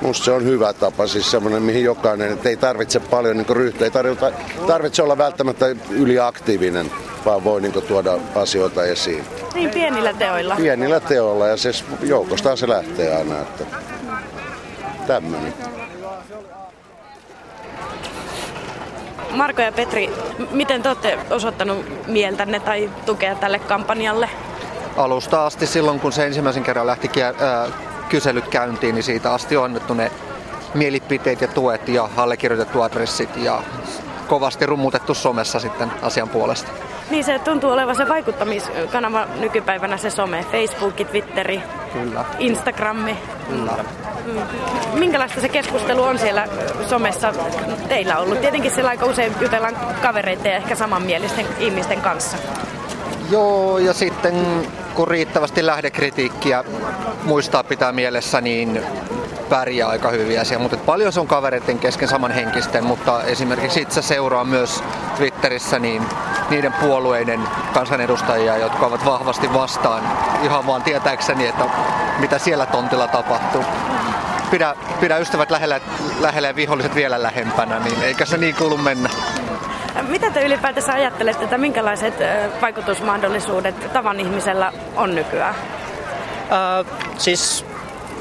Musta 0.00 0.24
se 0.24 0.30
on 0.30 0.44
hyvä 0.44 0.72
tapa, 0.72 1.06
siis 1.06 1.30
semmoinen, 1.30 1.62
mihin 1.62 1.84
jokainen, 1.84 2.32
että 2.32 2.48
ei 2.48 2.56
tarvitse 2.56 3.00
paljon 3.00 3.36
niin 3.36 3.56
ryhtyä, 3.56 3.84
ei 3.84 3.90
tarvitse, 3.90 4.32
tarvitse 4.66 5.02
olla 5.02 5.18
välttämättä 5.18 5.66
yliaktiivinen, 5.90 6.90
vaan 7.24 7.44
voi 7.44 7.60
niin 7.60 7.72
tuoda 7.72 8.12
asioita 8.34 8.84
esiin. 8.84 9.24
Niin 9.54 9.70
pienillä 9.70 10.12
teoilla. 10.12 10.56
Pienillä 10.56 11.00
teoilla 11.00 11.46
ja 11.46 11.56
siis 11.56 11.84
joukostaan 12.02 12.56
se 12.56 12.68
lähtee 12.68 13.16
aina, 13.16 13.38
että 13.38 13.64
tämmöinen. 15.06 15.54
Marko 19.30 19.62
ja 19.62 19.72
Petri, 19.72 20.10
miten 20.50 20.82
te 20.82 20.88
olette 20.88 21.18
osoittanut 21.30 22.06
mieltänne 22.06 22.60
tai 22.60 22.90
tukea 23.06 23.34
tälle 23.34 23.58
kampanjalle? 23.58 24.28
alusta 24.96 25.46
asti 25.46 25.66
silloin, 25.66 26.00
kun 26.00 26.12
se 26.12 26.26
ensimmäisen 26.26 26.62
kerran 26.62 26.86
lähti 26.86 27.10
ää, 27.22 27.32
kyselyt 28.08 28.48
käyntiin, 28.48 28.94
niin 28.94 29.02
siitä 29.02 29.32
asti 29.32 29.56
on 29.56 29.64
annettu 29.64 29.94
ne 29.94 30.12
mielipiteet 30.74 31.40
ja 31.40 31.48
tuet 31.48 31.88
ja 31.88 32.08
allekirjoitettu 32.16 32.82
adressit 32.82 33.36
ja 33.36 33.62
kovasti 34.28 34.66
rummutettu 34.66 35.14
somessa 35.14 35.60
sitten 35.60 35.92
asian 36.02 36.28
puolesta. 36.28 36.70
Niin 37.12 37.24
se 37.24 37.38
tuntuu 37.38 37.70
olevan 37.70 37.96
se 37.96 38.08
vaikuttamiskanava 38.08 39.26
nykypäivänä 39.40 39.96
se 39.96 40.10
some, 40.10 40.44
Facebook, 40.52 40.94
Twitteri, 40.94 41.62
Kyllä. 41.92 42.24
Instagrammi. 42.38 43.16
Kyllä. 43.48 43.72
Minkälaista 44.94 45.40
se 45.40 45.48
keskustelu 45.48 46.02
on 46.02 46.18
siellä 46.18 46.48
somessa 46.88 47.32
teillä 47.88 48.18
ollut? 48.18 48.40
Tietenkin 48.40 48.70
siellä 48.70 48.90
aika 48.90 49.06
usein 49.06 49.32
jutellaan 49.40 49.76
kavereiden 50.02 50.50
ja 50.52 50.56
ehkä 50.56 50.74
samanmielisten 50.74 51.46
ihmisten 51.58 52.00
kanssa. 52.00 52.36
Joo, 53.30 53.78
ja 53.78 53.92
sitten 53.92 54.34
kun 54.94 55.08
riittävästi 55.08 55.66
lähdekritiikkiä 55.66 56.64
muistaa 57.24 57.64
pitää 57.64 57.92
mielessä, 57.92 58.40
niin 58.40 58.82
pärjää 59.52 59.88
aika 59.88 60.10
hyvin 60.10 60.40
asia. 60.40 60.58
Mutta 60.58 60.76
paljon 60.76 61.12
se 61.12 61.20
on 61.20 61.26
kavereiden 61.26 61.78
kesken 61.78 62.08
samanhenkisten, 62.08 62.84
mutta 62.84 63.22
esimerkiksi 63.22 63.80
itse 63.80 64.02
seuraa 64.02 64.44
myös 64.44 64.84
Twitterissä 65.16 65.78
niin 65.78 66.02
niiden 66.50 66.72
puolueiden 66.72 67.40
kansanedustajia, 67.74 68.56
jotka 68.56 68.86
ovat 68.86 69.04
vahvasti 69.04 69.52
vastaan 69.52 70.02
ihan 70.42 70.66
vaan 70.66 70.82
tietääkseni, 70.82 71.46
että 71.46 71.64
mitä 72.18 72.38
siellä 72.38 72.66
tontilla 72.66 73.08
tapahtuu. 73.08 73.64
Pidä, 74.50 74.74
pidä 75.00 75.16
ystävät 75.18 75.50
lähellä, 75.50 75.80
lähellä 76.20 76.48
ja 76.48 76.56
viholliset 76.56 76.94
vielä 76.94 77.22
lähempänä, 77.22 77.78
niin 77.78 78.02
eikä 78.02 78.24
se 78.24 78.36
niin 78.36 78.54
kuulu 78.54 78.76
mennä. 78.78 79.10
Mitä 80.08 80.30
te 80.30 80.44
ylipäätänsä 80.44 80.92
ajattelette, 80.92 81.44
että 81.44 81.58
minkälaiset 81.58 82.14
vaikutusmahdollisuudet 82.62 83.92
tavan 83.92 84.20
ihmisellä 84.20 84.72
on 84.96 85.14
nykyään? 85.14 85.54
Ää, 86.50 86.84
siis 87.18 87.64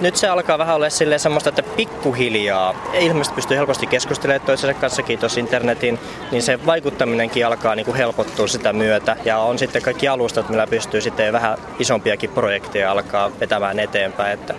nyt 0.01 0.15
se 0.15 0.27
alkaa 0.27 0.57
vähän 0.57 0.75
olla 0.75 0.89
silleen 0.89 1.19
semmoista, 1.19 1.49
että 1.49 1.63
pikkuhiljaa 1.63 2.75
ihmiset 2.93 3.35
pystyy 3.35 3.57
helposti 3.57 3.87
keskustelemaan 3.87 4.45
toisensa 4.45 4.79
kanssa, 4.81 5.03
kiitos 5.03 5.37
internetin, 5.37 5.99
niin 6.31 6.43
se 6.43 6.65
vaikuttaminenkin 6.65 7.45
alkaa 7.47 7.75
niin 7.75 7.85
kuin 7.85 7.97
helpottua 7.97 8.47
sitä 8.47 8.73
myötä. 8.73 9.15
Ja 9.25 9.37
on 9.37 9.59
sitten 9.59 9.81
kaikki 9.81 10.07
alustat, 10.07 10.49
millä 10.49 10.67
pystyy 10.67 11.01
sitten 11.01 11.33
vähän 11.33 11.57
isompiakin 11.79 12.29
projekteja 12.29 12.91
alkaa 12.91 13.31
vetämään 13.39 13.79
eteenpäin. 13.79 14.33
Että 14.33 14.53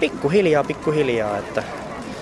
pikkuhiljaa, 0.00 0.64
pikkuhiljaa. 0.64 1.38
Että 1.38 1.62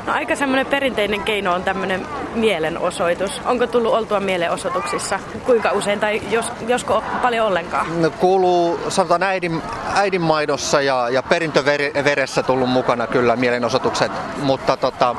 No 0.06 0.12
aika 0.12 0.36
semmoinen 0.36 0.66
perinteinen 0.66 1.20
keino 1.20 1.54
on 1.54 1.62
tämmöinen 1.62 2.06
mielenosoitus. 2.34 3.40
Onko 3.44 3.66
tullut 3.66 3.94
oltua 3.94 4.20
mielenosoituksissa? 4.20 5.20
Kuinka 5.46 5.70
usein 5.72 6.00
tai 6.00 6.22
jos, 6.30 6.52
josko 6.68 7.02
paljon 7.22 7.46
ollenkaan? 7.46 8.02
No, 8.02 8.10
kuuluu 8.10 8.80
sanotaan 8.88 9.22
äidin, 9.22 9.62
äidin 9.94 10.20
maidossa 10.20 10.80
ja, 10.80 11.08
ja 11.08 11.22
perintöveressä 11.22 12.42
tullut 12.42 12.70
mukana 12.70 13.06
kyllä 13.06 13.36
mielenosoitukset, 13.36 14.12
mutta 14.42 14.76
tota, 14.76 15.16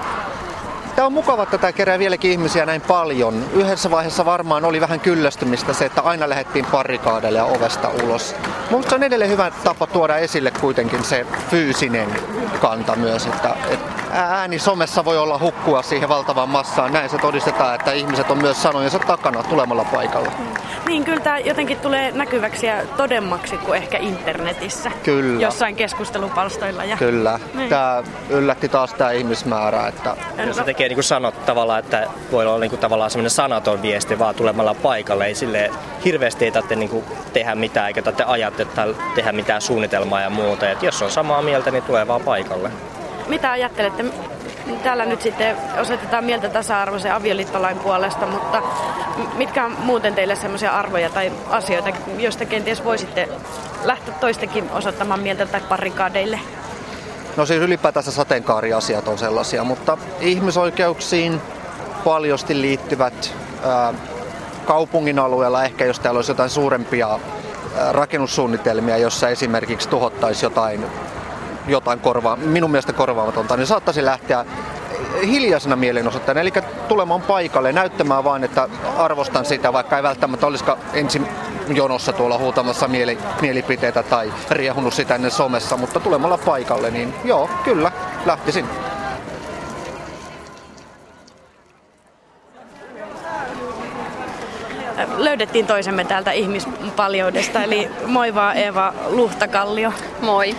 Tämä 0.95 1.05
on 1.05 1.13
mukava, 1.13 1.43
että 1.43 1.57
tämä 1.57 1.71
kerää 1.71 1.99
vieläkin 1.99 2.31
ihmisiä 2.31 2.65
näin 2.65 2.81
paljon. 2.81 3.45
Yhdessä 3.53 3.91
vaiheessa 3.91 4.25
varmaan 4.25 4.65
oli 4.65 4.81
vähän 4.81 4.99
kyllästymistä 4.99 5.73
se, 5.73 5.85
että 5.85 6.01
aina 6.01 6.29
lähdettiin 6.29 6.65
parikaadeille 6.65 7.37
ja 7.37 7.45
ovesta 7.45 7.89
ulos. 8.03 8.35
Mutta 8.69 8.89
se 8.89 8.95
on 8.95 9.03
edelleen 9.03 9.31
hyvä 9.31 9.51
tapa 9.63 9.87
tuoda 9.87 10.17
esille 10.17 10.51
kuitenkin 10.51 11.03
se 11.03 11.25
fyysinen 11.49 12.09
kanta 12.61 12.95
myös, 12.95 13.25
että, 13.25 13.55
että 13.69 14.00
ääni 14.13 14.59
somessa 14.59 15.05
voi 15.05 15.17
olla 15.17 15.39
hukkua 15.39 15.81
siihen 15.81 16.09
valtavaan 16.09 16.49
massaan. 16.49 16.93
Näin 16.93 17.09
se 17.09 17.17
todistetaan, 17.17 17.75
että 17.75 17.91
ihmiset 17.91 18.31
on 18.31 18.37
myös 18.37 18.63
sanojensa 18.63 18.99
takana 18.99 19.43
tulemalla 19.43 19.83
paikalla. 19.83 20.31
Niin, 20.87 21.03
kyllä 21.03 21.19
tämä 21.19 21.39
jotenkin 21.39 21.79
tulee 21.79 22.11
näkyväksi 22.11 22.67
ja 22.67 22.85
todemmaksi 22.97 23.57
kuin 23.57 23.77
ehkä 23.77 23.97
internetissä. 23.97 24.91
Kyllä. 25.03 25.41
Jossain 25.41 25.75
keskustelupalstoilla. 25.75 26.83
Ja... 26.83 26.97
Kyllä. 26.97 27.39
Niin. 27.53 27.69
Tämä 27.69 28.03
yllätti 28.29 28.69
taas 28.69 28.93
tämä 28.93 29.11
ihmismäärä, 29.11 29.87
että 29.87 30.15
ja 30.37 30.53
se 30.53 30.63
tekee 30.63 30.87
niin 30.87 30.95
kuin 30.95 31.03
sanot 31.03 31.45
tavallaan, 31.45 31.79
että 31.79 32.07
voi 32.31 32.45
olla 32.45 32.59
niin 32.59 32.69
kuin 32.69 32.79
tavallaan 32.79 33.11
semmoinen 33.11 33.31
sanaton 33.31 33.81
viesti 33.81 34.19
vaan 34.19 34.35
tulemalla 34.35 34.73
paikalle. 34.73 35.25
Ei 35.25 35.35
sille 35.35 35.71
hirveästi 36.05 36.45
ei 36.45 36.51
tarvitse 36.51 36.75
niin 36.75 36.89
kuin 36.89 37.05
tehdä 37.33 37.55
mitään 37.55 37.87
eikä 37.87 38.01
tarvitse 38.01 38.23
ajatella 38.23 38.71
tai 38.75 38.95
tehdä 39.15 39.31
mitään 39.31 39.61
suunnitelmaa 39.61 40.21
ja 40.21 40.29
muuta. 40.29 40.69
Et 40.69 40.83
jos 40.83 41.01
on 41.01 41.11
samaa 41.11 41.41
mieltä, 41.41 41.71
niin 41.71 41.83
tulee 41.83 42.07
vaan 42.07 42.21
paikalle. 42.21 42.71
Mitä 43.27 43.51
ajattelette? 43.51 44.05
Täällä 44.83 45.05
nyt 45.05 45.21
sitten 45.21 45.57
osoitetaan 45.81 46.23
mieltä 46.23 46.49
tasa-arvoisen 46.49 47.13
avioliittolain 47.13 47.79
puolesta, 47.79 48.25
mutta 48.25 48.61
mitkä 49.35 49.65
on 49.65 49.75
muuten 49.79 50.15
teille 50.15 50.35
semmoisia 50.35 50.71
arvoja 50.71 51.09
tai 51.09 51.31
asioita, 51.49 51.89
joista 52.17 52.45
kenties 52.45 52.83
voisitte 52.83 53.29
lähteä 53.83 54.13
toistekin 54.13 54.69
osoittamaan 54.71 55.19
mieltä 55.19 55.45
tai 55.45 55.61
parikaadeille? 55.69 56.39
No 57.37 57.45
siis 57.45 57.61
ylipäätänsä 57.61 58.11
sateenkaariasiat 58.11 59.07
on 59.07 59.17
sellaisia, 59.17 59.63
mutta 59.63 59.97
ihmisoikeuksiin 60.19 61.41
paljosti 62.03 62.61
liittyvät 62.61 63.35
ää, 63.65 63.93
kaupungin 64.65 65.19
alueella, 65.19 65.63
ehkä 65.63 65.85
jos 65.85 65.99
täällä 65.99 66.17
olisi 66.17 66.31
jotain 66.31 66.49
suurempia 66.49 67.19
rakennussuunnitelmia, 67.91 68.97
jossa 68.97 69.29
esimerkiksi 69.29 69.89
tuhottaisi 69.89 70.45
jotain, 70.45 70.85
jotain 71.67 71.99
korvaa, 71.99 72.35
minun 72.35 72.71
mielestä 72.71 72.93
korvaamatonta, 72.93 73.57
niin 73.57 73.67
saattaisi 73.67 74.05
lähteä 74.05 74.45
hiljaisena 75.23 75.75
mielenosoittajana, 75.75 76.41
eli 76.41 76.51
tulemaan 76.87 77.21
paikalle, 77.21 77.71
näyttämään 77.71 78.23
vaan, 78.23 78.43
että 78.43 78.69
arvostan 78.97 79.45
sitä, 79.45 79.73
vaikka 79.73 79.97
ei 79.97 80.03
välttämättä 80.03 80.47
olisikaan 80.47 80.77
ensin 80.93 81.27
jonossa 81.67 82.13
tuolla 82.13 82.37
huutamassa 82.37 82.87
mieli, 82.87 83.17
mielipiteitä 83.41 84.03
tai 84.03 84.33
riehunut 84.49 84.93
sitä 84.93 85.15
ennen 85.15 85.31
somessa, 85.31 85.77
mutta 85.77 85.99
tulemalla 85.99 86.37
paikalle, 86.37 86.91
niin 86.91 87.13
joo, 87.23 87.49
kyllä, 87.63 87.91
lähtisin. 88.25 88.65
Löydettiin 95.21 95.67
toisemme 95.67 96.05
täältä 96.05 96.31
ihmispaljoudesta, 96.31 97.63
eli 97.63 97.89
moi 98.05 98.35
vaan 98.35 98.57
Eeva 98.57 98.93
Luhtakallio. 99.09 99.93
Moi. 100.21 100.55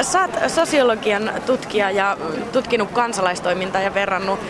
Sä 0.00 0.20
oot 0.20 0.50
sosiologian 0.50 1.32
tutkija 1.46 1.90
ja 1.90 2.16
tutkinut 2.52 2.90
kansalaistoimintaa 2.90 3.82
ja 3.82 3.94
verrannut 3.94 4.40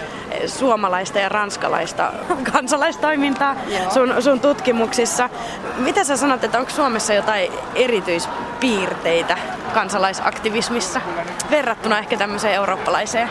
suomalaista 0.47 1.19
ja 1.19 1.29
ranskalaista 1.29 2.13
kansalaistoimintaa 2.53 3.57
sun, 3.95 4.15
sun 4.23 4.41
tutkimuksissa. 4.41 5.31
Mitä 5.77 6.05
sä 6.05 6.17
sanot, 6.17 6.45
että 6.45 6.59
onko 6.59 6.71
Suomessa 6.71 7.15
jotain 7.15 7.53
erityispiirteitä 8.65 9.39
kansalaisaktivismissa 9.75 11.01
verrattuna 11.51 11.99
ehkä 11.99 12.17
tämmöiseen 12.17 12.55
eurooppalaiseen? 12.55 13.31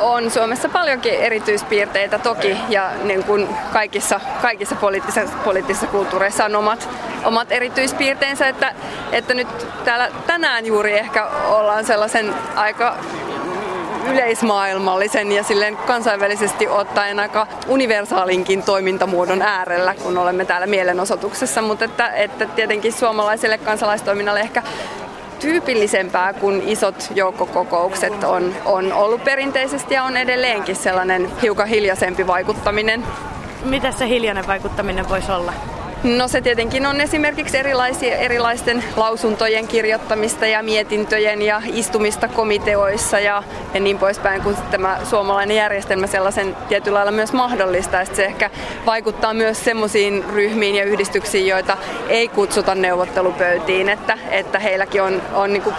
On 0.00 0.30
Suomessa 0.30 0.68
paljonkin 0.68 1.14
erityispiirteitä 1.14 2.18
toki 2.18 2.56
ja 2.68 2.90
niin 3.02 3.24
kuin 3.24 3.48
kaikissa, 3.72 4.20
kaikissa 4.42 4.74
poliittisissa, 4.74 5.36
poliittisissa 5.44 5.86
kulttuureissa 5.86 6.44
on 6.44 6.56
omat, 6.56 6.88
omat 7.24 7.52
erityispiirteensä, 7.52 8.48
että, 8.48 8.74
että 9.12 9.34
nyt 9.34 9.48
täällä 9.84 10.08
tänään 10.26 10.66
juuri 10.66 10.98
ehkä 10.98 11.26
ollaan 11.26 11.84
sellaisen 11.84 12.34
aika 12.56 12.96
yleismaailmallisen 14.10 15.32
ja 15.32 15.42
silleen 15.42 15.76
kansainvälisesti 15.76 16.68
ottaen 16.68 17.20
aika 17.20 17.46
universaalinkin 17.68 18.62
toimintamuodon 18.62 19.42
äärellä, 19.42 19.94
kun 19.94 20.18
olemme 20.18 20.44
täällä 20.44 20.66
mielenosoituksessa, 20.66 21.62
mutta 21.62 21.84
että, 21.84 22.08
että 22.08 22.46
tietenkin 22.46 22.92
suomalaiselle 22.92 23.58
kansalaistoiminnalle 23.58 24.40
ehkä 24.40 24.62
tyypillisempää 25.40 26.32
kuin 26.32 26.62
isot 26.66 27.10
joukkokokoukset 27.14 28.24
on, 28.24 28.54
on 28.64 28.92
ollut 28.92 29.24
perinteisesti 29.24 29.94
ja 29.94 30.04
on 30.04 30.16
edelleenkin 30.16 30.76
sellainen 30.76 31.30
hiukan 31.42 31.68
hiljaisempi 31.68 32.26
vaikuttaminen. 32.26 33.04
Mitä 33.64 33.92
se 33.92 34.08
hiljainen 34.08 34.46
vaikuttaminen 34.46 35.08
voisi 35.08 35.32
olla? 35.32 35.52
No 36.04 36.28
se 36.28 36.40
tietenkin 36.40 36.86
on 36.86 37.00
esimerkiksi 37.00 37.58
erilaisia, 37.58 38.16
erilaisten 38.16 38.84
lausuntojen 38.96 39.68
kirjoittamista 39.68 40.46
ja 40.46 40.62
mietintöjen 40.62 41.42
ja 41.42 41.62
istumista 41.66 42.28
komiteoissa 42.28 43.20
ja, 43.20 43.42
ja 43.74 43.80
niin 43.80 43.98
poispäin, 43.98 44.42
kun 44.42 44.56
tämä 44.70 44.98
suomalainen 45.04 45.56
järjestelmä 45.56 46.06
sellaisen 46.06 46.56
tietyllä 46.68 46.96
lailla 46.96 47.12
myös 47.12 47.32
mahdollistaa. 47.32 48.04
Se 48.04 48.24
ehkä 48.24 48.50
vaikuttaa 48.86 49.34
myös 49.34 49.64
semmoisiin 49.64 50.24
ryhmiin 50.32 50.74
ja 50.74 50.84
yhdistyksiin, 50.84 51.46
joita 51.46 51.76
ei 52.08 52.28
kutsuta 52.28 52.74
neuvottelupöytiin, 52.74 53.88
että, 53.88 54.18
että 54.30 54.58
heilläkin 54.58 55.02
on, 55.02 55.22
on 55.34 55.52
niin 55.52 55.62
kuin 55.62 55.74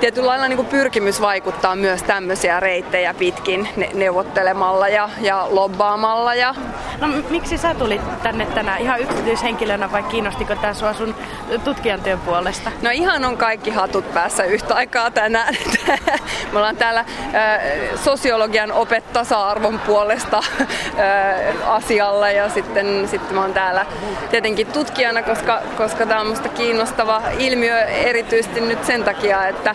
tietyllä 0.00 0.26
lailla 0.26 0.48
niin 0.48 0.56
kuin 0.56 0.68
pyrkimys 0.68 1.20
vaikuttaa 1.20 1.76
myös 1.76 2.02
tämmöisiä 2.02 2.60
reittejä 2.60 3.14
pitkin 3.14 3.68
neuvottelemalla 3.94 4.88
ja, 4.88 5.10
ja 5.20 5.46
lobbaamalla. 5.50 6.34
Ja... 6.34 6.54
No 7.00 7.08
miksi 7.30 7.58
sä 7.58 7.74
tulit 7.74 8.22
tänne 8.22 8.46
tänään 8.46 8.80
ihan 8.80 9.00
yksityishenkilönä 9.00 9.92
vai 9.92 10.02
kiinnostiko 10.02 10.54
tämä 10.54 10.74
sua 10.74 10.94
sun 10.94 11.14
tutkijan 11.64 12.00
työn 12.00 12.20
puolesta? 12.20 12.70
No 12.82 12.90
ihan 12.92 13.24
on 13.24 13.36
kaikki 13.36 13.70
hatut 13.70 14.14
päässä 14.14 14.44
yhtä 14.44 14.74
aikaa 14.74 15.10
tänään. 15.10 15.54
Me 16.52 16.58
ollaan 16.58 16.76
täällä 16.76 17.00
äh, 17.00 17.06
sosiologian 18.04 18.72
opet 18.72 19.12
tasa-arvon 19.12 19.78
puolesta 19.78 20.38
äh, 20.38 21.70
asialla 21.70 22.30
ja 22.30 22.48
sitten, 22.48 23.08
sitten 23.08 23.34
mä 23.34 23.40
oon 23.40 23.54
täällä 23.54 23.86
tietenkin 24.30 24.66
tutkijana, 24.66 25.22
koska, 25.22 25.62
koska 25.76 26.06
tämä 26.06 26.20
on 26.20 26.26
musta 26.26 26.48
kiinnostava 26.48 27.22
ilmiö 27.38 27.80
erityisesti 27.80 28.60
nyt 28.60 28.84
sen 28.84 29.04
takia, 29.04 29.46
että 29.46 29.74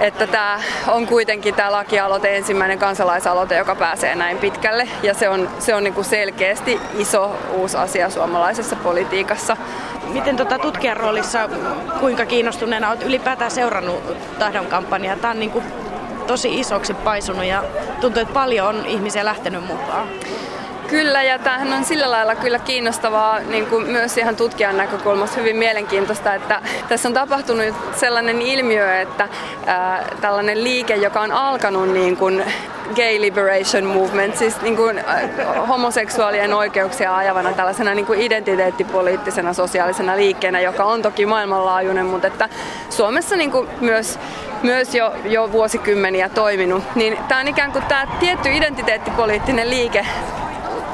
että 0.00 0.26
tämä 0.26 0.60
on 0.88 1.06
kuitenkin 1.06 1.54
tämä 1.54 1.72
lakialoite 1.72 2.36
ensimmäinen 2.36 2.78
kansalaisaloite, 2.78 3.56
joka 3.56 3.74
pääsee 3.74 4.14
näin 4.14 4.38
pitkälle. 4.38 4.88
Ja 5.02 5.14
se 5.14 5.28
on, 5.28 5.50
se 5.58 5.74
on 5.74 5.84
niin 5.84 5.94
kuin 5.94 6.04
selkeästi 6.44 6.80
iso 6.98 7.36
uusi 7.52 7.76
asia 7.76 8.10
suomalaisessa 8.10 8.76
politiikassa. 8.76 9.56
Miten 10.12 10.36
tota 10.36 10.58
tutkijan 10.58 10.96
roolissa, 10.96 11.48
kuinka 12.00 12.26
kiinnostuneena 12.26 12.90
olet 12.90 13.02
ylipäätään 13.02 13.50
seurannut 13.50 14.02
tahdon 14.38 14.66
kampanjaa? 14.66 15.16
Tämä 15.16 15.30
on 15.30 15.40
niin 15.40 15.50
kuin 15.50 15.64
tosi 16.26 16.60
isoksi 16.60 16.94
paisunut 16.94 17.44
ja 17.44 17.64
tuntuu, 18.00 18.22
että 18.22 18.34
paljon 18.34 18.66
on 18.66 18.86
ihmisiä 18.86 19.24
lähtenyt 19.24 19.66
mukaan. 19.66 20.08
Kyllä, 20.94 21.22
ja 21.22 21.38
tämähän 21.38 21.72
on 21.72 21.84
sillä 21.84 22.10
lailla 22.10 22.34
kyllä 22.34 22.58
kiinnostavaa 22.58 23.40
niin 23.40 23.66
kuin 23.66 23.86
myös 23.86 24.18
ihan 24.18 24.36
tutkijan 24.36 24.76
näkökulmasta 24.76 25.36
hyvin 25.36 25.56
mielenkiintoista, 25.56 26.34
että 26.34 26.62
tässä 26.88 27.08
on 27.08 27.14
tapahtunut 27.14 27.74
sellainen 27.96 28.42
ilmiö, 28.42 29.00
että 29.00 29.28
ää, 29.66 30.04
tällainen 30.20 30.64
liike, 30.64 30.96
joka 30.96 31.20
on 31.20 31.32
alkanut 31.32 31.88
niin 31.88 32.16
kuin 32.16 32.44
gay 32.94 33.20
liberation 33.20 33.84
movement, 33.84 34.36
siis 34.36 34.60
niin 34.60 34.76
kuin, 34.76 35.04
homoseksuaalien 35.68 36.54
oikeuksia 36.54 37.16
ajavana 37.16 37.52
tällaisena 37.52 37.94
niin 37.94 38.06
kuin 38.06 38.20
identiteettipoliittisena 38.20 39.52
sosiaalisena 39.52 40.16
liikkeenä, 40.16 40.60
joka 40.60 40.84
on 40.84 41.02
toki 41.02 41.26
maailmanlaajuinen, 41.26 42.06
mutta 42.06 42.26
että 42.26 42.48
Suomessa 42.90 43.36
niin 43.36 43.50
kuin 43.50 43.68
myös 43.80 44.18
myös 44.62 44.94
jo, 44.94 45.12
jo 45.24 45.52
vuosikymmeniä 45.52 46.28
toiminut, 46.28 46.84
niin 46.94 47.18
tämä 47.28 47.40
on 47.40 47.48
ikään 47.48 47.72
kuin 47.72 47.84
tämä 47.84 48.06
tietty 48.20 48.48
identiteettipoliittinen 48.52 49.70
liike 49.70 50.06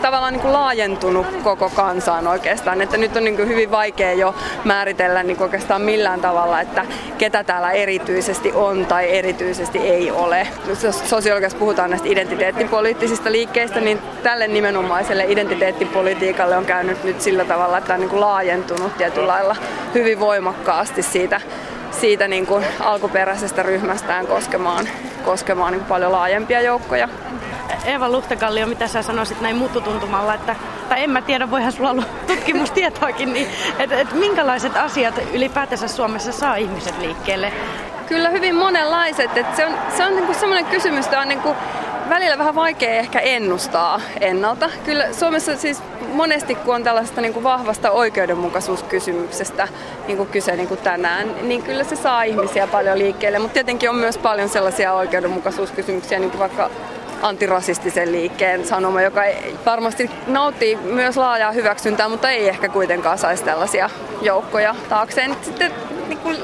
tavallaan 0.02 0.32
niin 0.32 0.40
kuin 0.42 0.52
laajentunut 0.52 1.26
koko 1.44 1.70
kansaan 1.70 2.26
oikeastaan. 2.26 2.80
Että 2.80 2.96
nyt 2.96 3.16
on 3.16 3.24
niin 3.24 3.36
kuin 3.36 3.48
hyvin 3.48 3.70
vaikea 3.70 4.12
jo 4.12 4.34
määritellä 4.64 5.22
niin 5.22 5.36
kuin 5.36 5.44
oikeastaan 5.44 5.82
millään 5.82 6.20
tavalla, 6.20 6.60
että 6.60 6.84
ketä 7.18 7.44
täällä 7.44 7.70
erityisesti 7.70 8.52
on 8.52 8.86
tai 8.86 9.18
erityisesti 9.18 9.78
ei 9.78 10.10
ole. 10.10 10.46
Jos 10.66 11.02
sosiologiassa 11.10 11.58
puhutaan 11.58 11.90
näistä 11.90 12.08
identiteettipoliittisista 12.08 13.32
liikkeistä, 13.32 13.80
niin 13.80 13.98
tälle 14.22 14.48
nimenomaiselle 14.48 15.24
identiteettipolitiikalle 15.28 16.56
on 16.56 16.64
käynyt 16.64 17.04
nyt 17.04 17.20
sillä 17.20 17.44
tavalla, 17.44 17.78
että 17.78 17.94
on 17.94 18.00
niin 18.00 18.10
kuin 18.10 18.20
laajentunut 18.20 18.96
tietyllä 18.96 19.28
lailla 19.28 19.56
hyvin 19.94 20.20
voimakkaasti 20.20 21.02
siitä 21.02 21.40
siitä 21.90 22.28
niin 22.28 22.46
kuin 22.46 22.64
alkuperäisestä 22.80 23.62
ryhmästään 23.62 24.26
koskemaan, 24.26 24.88
koskemaan 25.24 25.72
niin 25.72 25.84
paljon 25.84 26.12
laajempia 26.12 26.60
joukkoja. 26.60 27.08
Eeva 27.90 28.08
Luhtakallio, 28.08 28.66
mitä 28.66 28.88
sä 28.88 29.02
sanoisit 29.02 29.40
näin 29.40 29.56
mututuntumalla, 29.56 30.34
että, 30.34 30.56
tai 30.88 31.02
en 31.02 31.10
mä 31.10 31.22
tiedä, 31.22 31.50
voihan 31.50 31.72
sulla 31.72 31.90
olla 31.90 32.02
tutkimustietoakin, 32.26 33.32
niin 33.32 33.48
että 33.78 34.00
et 34.00 34.12
minkälaiset 34.12 34.76
asiat 34.76 35.14
ylipäätänsä 35.32 35.88
Suomessa 35.88 36.32
saa 36.32 36.56
ihmiset 36.56 36.98
liikkeelle? 36.98 37.52
Kyllä 38.08 38.30
hyvin 38.30 38.54
monenlaiset. 38.54 39.36
että 39.36 39.56
se 39.56 39.66
on, 39.66 39.74
se 39.96 40.04
on 40.04 40.16
niinku 40.16 40.34
semmoinen 40.34 40.64
kysymys, 40.64 41.04
että 41.04 41.20
on 41.20 41.28
niinku 41.28 41.56
välillä 42.08 42.38
vähän 42.38 42.54
vaikea 42.54 42.90
ehkä 42.90 43.18
ennustaa 43.18 44.00
ennalta. 44.20 44.70
Kyllä 44.84 45.12
Suomessa 45.12 45.56
siis 45.56 45.82
monesti, 46.12 46.54
kun 46.54 46.74
on 46.74 46.84
tällaista 46.84 47.20
niin 47.20 47.32
kuin 47.32 47.44
vahvasta 47.44 47.90
oikeudenmukaisuuskysymyksestä 47.90 49.68
niin 50.06 50.16
kuin 50.16 50.28
kyse 50.28 50.56
niin 50.56 50.68
kuin 50.68 50.80
tänään, 50.80 51.34
niin 51.42 51.62
kyllä 51.62 51.84
se 51.84 51.96
saa 51.96 52.22
ihmisiä 52.22 52.66
paljon 52.66 52.98
liikkeelle. 52.98 53.38
Mutta 53.38 53.54
tietenkin 53.54 53.90
on 53.90 53.96
myös 53.96 54.18
paljon 54.18 54.48
sellaisia 54.48 54.92
oikeudenmukaisuuskysymyksiä, 54.92 56.18
niin 56.18 56.30
kuin 56.30 56.40
vaikka 56.40 56.70
antirasistisen 57.22 58.12
liikkeen 58.12 58.66
sanoma, 58.66 59.02
joka 59.02 59.20
varmasti 59.66 60.10
nauttii 60.26 60.76
myös 60.76 61.16
laajaa 61.16 61.52
hyväksyntää, 61.52 62.08
mutta 62.08 62.30
ei 62.30 62.48
ehkä 62.48 62.68
kuitenkaan 62.68 63.18
saisi 63.18 63.44
tällaisia 63.44 63.90
joukkoja 64.22 64.74
taakseen. 64.88 65.36
Sitten 65.42 65.72
niin 66.08 66.18
kuin 66.18 66.36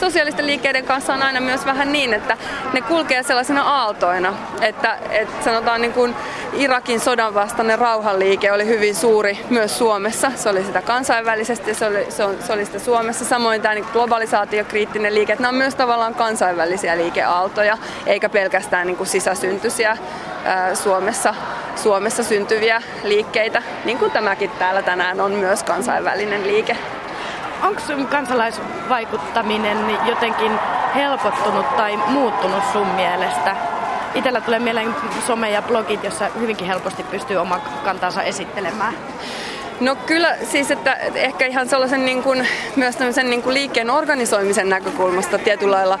sosiaalisten 0.00 0.46
liikkeiden 0.46 0.84
kanssa 0.84 1.14
on 1.14 1.22
aina 1.22 1.40
myös 1.40 1.66
vähän 1.66 1.92
niin, 1.92 2.14
että 2.14 2.36
ne 2.72 2.80
kulkee 2.80 3.22
sellaisina 3.22 3.62
aaltoina. 3.62 4.34
Että, 4.60 4.98
että 5.10 5.44
sanotaan 5.44 5.80
niin 5.80 5.92
kuin 5.92 6.14
Irakin 6.52 7.00
sodan 7.00 7.34
vastainen 7.34 7.78
rauhanliike 7.78 8.52
oli 8.52 8.66
hyvin 8.66 8.94
suuri 8.94 9.38
myös 9.50 9.78
Suomessa. 9.78 10.32
Se 10.36 10.48
oli 10.48 10.64
sitä 10.64 10.82
kansainvälisesti 10.82 11.70
ja 11.70 11.74
se 11.74 11.86
oli, 11.86 12.06
se, 12.08 12.24
se 12.46 12.52
oli 12.52 12.64
sitä 12.64 12.78
Suomessa. 12.78 13.24
Samoin 13.24 13.62
tämä 13.62 13.74
niin 13.74 13.86
globalisaatiokriittinen 13.92 15.14
liike, 15.14 15.32
että 15.32 15.42
nämä 15.42 15.48
on 15.48 15.54
myös 15.54 15.74
tavallaan 15.74 16.14
kansainvälisiä 16.14 16.96
liikeaaltoja, 16.96 17.78
eikä 18.06 18.28
pelkästään 18.28 18.86
niin 18.86 18.96
kuin 18.96 19.06
sisäsyntyisiä 19.06 19.96
ää, 20.44 20.74
Suomessa, 20.74 21.34
Suomessa 21.76 22.24
syntyviä 22.24 22.82
liikkeitä, 23.02 23.62
niin 23.84 23.98
kuin 23.98 24.10
tämäkin 24.10 24.50
täällä 24.50 24.82
tänään 24.82 25.20
on 25.20 25.32
myös 25.32 25.62
kansainvälinen 25.62 26.46
liike 26.46 26.76
onko 27.62 27.80
kansalaisvaikuttaminen 28.10 29.78
jotenkin 30.06 30.52
helpottunut 30.94 31.76
tai 31.76 31.96
muuttunut 31.96 32.64
sun 32.72 32.86
mielestä? 32.86 33.75
Itellä 34.16 34.40
tulee 34.40 34.58
mieleen 34.58 34.94
some 35.26 35.50
ja 35.50 35.62
blogit, 35.62 36.04
jossa 36.04 36.28
hyvinkin 36.40 36.66
helposti 36.66 37.02
pystyy 37.02 37.36
oma 37.36 37.58
kantansa 37.84 38.22
esittelemään. 38.22 38.94
No 39.80 39.96
kyllä 39.96 40.36
siis, 40.50 40.70
että 40.70 40.92
ehkä 41.14 41.46
ihan 41.46 41.68
sellaisen 41.68 42.06
niin 42.06 42.22
kuin, 42.22 42.48
myös 42.76 42.96
tämmöisen 42.96 43.30
niin 43.30 43.42
kuin 43.42 43.54
liikkeen 43.54 43.90
organisoimisen 43.90 44.68
näkökulmasta 44.68 45.38
tietyllä 45.38 45.76
lailla 45.76 45.98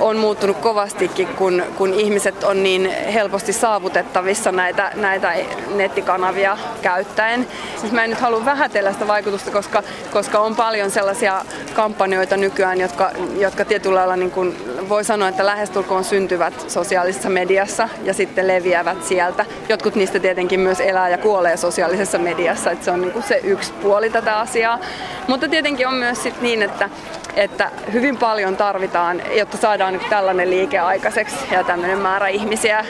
on 0.00 0.16
muuttunut 0.16 0.56
kovastikin, 0.56 1.28
kun, 1.28 1.62
kun 1.76 1.94
ihmiset 1.94 2.44
on 2.44 2.62
niin 2.62 2.90
helposti 3.12 3.52
saavutettavissa 3.52 4.52
näitä, 4.52 4.92
näitä 4.94 5.34
nettikanavia 5.74 6.58
käyttäen. 6.82 7.46
Siis 7.76 7.92
mä 7.92 8.04
en 8.04 8.10
nyt 8.10 8.20
halua 8.20 8.44
vähätellä 8.44 8.92
sitä 8.92 9.06
vaikutusta, 9.06 9.50
koska, 9.50 9.82
koska 10.12 10.38
on 10.38 10.56
paljon 10.56 10.90
sellaisia 10.90 11.44
kampanjoita 11.74 12.36
nykyään, 12.36 12.80
jotka, 12.80 13.10
jotka 13.38 13.64
tietyllä 13.64 13.98
lailla 13.98 14.16
niin 14.16 14.30
kuin 14.30 14.56
voi 14.88 15.04
sanoa, 15.04 15.28
että 15.28 15.46
lähestulkoon 15.46 16.04
syntyvät 16.04 16.70
sosiaalisessa 16.70 17.28
mediassa 17.28 17.88
ja 18.04 18.14
sitten 18.14 18.48
leviävät 18.48 19.04
sieltä. 19.04 19.46
Jotkut 19.68 19.94
niistä 19.94 20.18
tietenkin 20.18 20.60
myös 20.60 20.80
elää 20.80 21.08
ja 21.08 21.18
kuolee 21.18 21.56
sosiaalisessa 21.56 22.18
mediassa, 22.18 22.70
että 22.70 22.84
se 22.84 22.90
on 22.90 23.09
niin 23.10 23.22
kuin 23.22 23.28
se 23.28 23.40
yksi 23.44 23.72
puoli 23.72 24.10
tätä 24.10 24.38
asiaa. 24.38 24.78
Mutta 25.26 25.48
tietenkin 25.48 25.88
on 25.88 25.94
myös 25.94 26.22
sit 26.22 26.40
niin, 26.40 26.62
että, 26.62 26.90
että 27.36 27.70
hyvin 27.92 28.16
paljon 28.16 28.56
tarvitaan, 28.56 29.22
jotta 29.36 29.56
saadaan 29.56 29.92
nyt 29.92 30.08
tällainen 30.08 30.50
liike 30.50 30.78
aikaiseksi 30.78 31.36
ja 31.50 31.64
tämmöinen 31.64 31.98
määrä 31.98 32.28
ihmisiä 32.28 32.84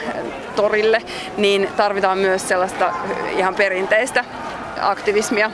torille, 0.55 1.01
niin 1.37 1.69
tarvitaan 1.77 2.17
myös 2.17 2.47
sellaista 2.47 2.93
ihan 3.31 3.55
perinteistä 3.55 4.25
aktivismia 4.81 5.51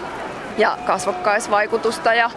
ja 0.58 0.78
kasvokkaisvaikutusta 0.86 2.14
ja 2.14 2.32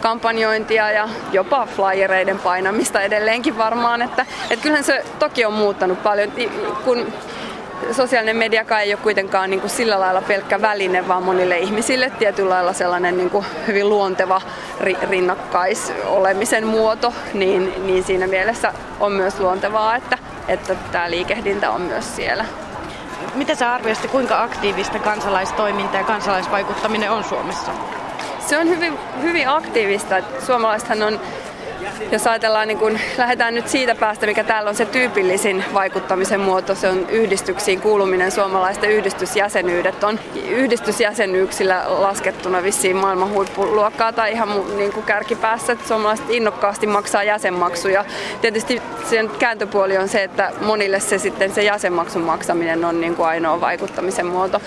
kampanjointia 0.00 0.90
ja 0.90 1.08
jopa 1.32 1.66
flyereiden 1.66 2.38
painamista 2.38 3.00
edelleenkin 3.00 3.58
varmaan. 3.58 4.02
Että, 4.02 4.26
että 4.50 4.62
kyllähän 4.62 4.84
se 4.84 5.04
toki 5.18 5.44
on 5.44 5.52
muuttanut 5.52 6.02
paljon, 6.02 6.32
kun 6.84 7.12
sosiaalinen 7.92 8.36
mediakaan 8.36 8.82
ei 8.82 8.94
ole 8.94 9.00
kuitenkaan 9.02 9.50
niin 9.50 9.60
kuin 9.60 9.70
sillä 9.70 10.00
lailla 10.00 10.22
pelkkä 10.22 10.62
väline, 10.62 11.08
vaan 11.08 11.22
monille 11.22 11.58
ihmisille 11.58 12.12
tietyllä 12.18 12.50
lailla 12.50 12.72
sellainen 12.72 13.16
niin 13.16 13.30
kuin 13.30 13.46
hyvin 13.66 13.88
luonteva 13.88 14.40
rinnakkaisolemisen 15.10 16.66
muoto, 16.66 17.12
niin, 17.34 17.86
niin 17.86 18.04
siinä 18.04 18.26
mielessä 18.26 18.72
on 19.00 19.12
myös 19.12 19.40
luontevaa, 19.40 19.96
että, 19.96 20.18
että 20.48 20.74
tämä 20.92 21.10
liikehdintä 21.10 21.70
on 21.70 21.80
myös 21.80 22.16
siellä. 22.16 22.44
Miten 23.34 23.56
sä 23.56 23.72
arvioisit, 23.72 24.10
kuinka 24.10 24.42
aktiivista 24.42 24.98
kansalaistoiminta 24.98 25.96
ja 25.96 26.04
kansalaisvaikuttaminen 26.04 27.10
on 27.10 27.24
Suomessa? 27.24 27.72
Se 28.38 28.58
on 28.58 28.68
hyvin, 28.68 28.98
hyvin 29.22 29.48
aktiivista. 29.48 30.14
Suomalaisethan 30.46 31.02
on 31.02 31.20
jos 32.12 32.26
ajatellaan, 32.26 32.68
niin 32.68 32.78
kun 32.78 32.98
lähdetään 33.18 33.54
nyt 33.54 33.68
siitä 33.68 33.94
päästä, 33.94 34.26
mikä 34.26 34.44
täällä 34.44 34.68
on 34.68 34.76
se 34.76 34.86
tyypillisin 34.86 35.64
vaikuttamisen 35.74 36.40
muoto, 36.40 36.74
se 36.74 36.88
on 36.88 37.06
yhdistyksiin 37.10 37.80
kuuluminen, 37.80 38.30
suomalaisten 38.30 38.90
yhdistysjäsenyydet 38.90 40.04
on 40.04 40.20
yhdistysjäsenyyksillä 40.48 41.84
laskettuna 41.86 42.62
vissiin 42.62 42.96
maailman 42.96 43.30
huippuluokkaa 43.30 44.12
tai 44.12 44.32
ihan 44.32 44.76
niin 44.76 44.92
kuin 44.92 45.06
kärkipäässä, 45.06 45.72
että 45.72 45.88
suomalaiset 45.88 46.30
innokkaasti 46.30 46.86
maksaa 46.86 47.22
jäsenmaksuja. 47.22 48.04
Tietysti 48.40 48.82
sen 49.10 49.30
kääntöpuoli 49.38 49.98
on 49.98 50.08
se, 50.08 50.22
että 50.22 50.52
monille 50.60 51.00
se 51.00 51.18
sitten 51.18 51.54
se 51.54 51.62
jäsenmaksun 51.62 52.22
maksaminen 52.22 52.84
on 52.84 53.00
niin 53.00 53.16
kuin 53.16 53.26
ainoa 53.26 53.60
vaikuttamisen 53.60 54.26
muoto. 54.26 54.60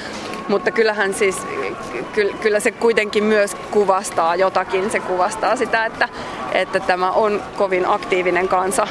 Mutta 0.48 0.72
kyllähän 0.72 1.14
siis, 1.14 1.38
kyllä 2.42 2.60
se 2.60 2.72
kuitenkin 2.72 3.24
myös 3.24 3.56
kuvastaa 3.72 4.36
jotakin. 4.36 4.90
Se 4.92 5.00
kuvastaa 5.00 5.56
sitä, 5.56 5.86
että, 5.86 6.10
että 6.52 6.80
tämä 6.80 7.09
on 7.12 7.42
kovin 7.58 7.90
aktiivinen 7.90 8.48
kansa 8.48 8.88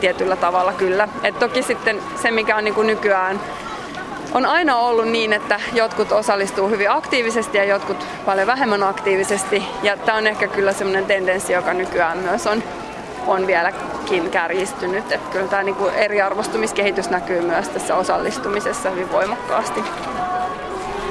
tietyllä 0.00 0.36
tavalla 0.36 0.72
kyllä. 0.72 1.08
Et 1.24 1.38
toki 1.38 1.62
sitten 1.62 2.02
se, 2.22 2.30
mikä 2.30 2.56
on 2.56 2.64
niin 2.64 2.74
kuin 2.74 2.86
nykyään 2.86 3.40
on 4.34 4.46
aina 4.46 4.76
ollut 4.76 5.08
niin, 5.08 5.32
että 5.32 5.60
jotkut 5.72 6.12
osallistuu 6.12 6.68
hyvin 6.68 6.90
aktiivisesti 6.90 7.58
ja 7.58 7.64
jotkut 7.64 8.06
paljon 8.24 8.46
vähemmän 8.46 8.82
aktiivisesti. 8.82 9.62
Ja 9.82 9.96
tämä 9.96 10.18
on 10.18 10.26
ehkä 10.26 10.48
kyllä 10.48 10.72
semmoinen 10.72 11.06
tendenssi, 11.06 11.52
joka 11.52 11.72
nykyään 11.72 12.18
myös 12.18 12.46
on, 12.46 12.62
on 13.26 13.46
vieläkin 13.46 14.30
kärjistynyt. 14.30 15.12
Että 15.12 15.30
kyllä 15.32 15.48
tämä 15.48 15.62
niin 15.62 15.74
kuin 15.74 15.94
eriarvostumiskehitys 15.94 17.10
näkyy 17.10 17.40
myös 17.40 17.68
tässä 17.68 17.96
osallistumisessa 17.96 18.90
hyvin 18.90 19.12
voimakkaasti. 19.12 19.84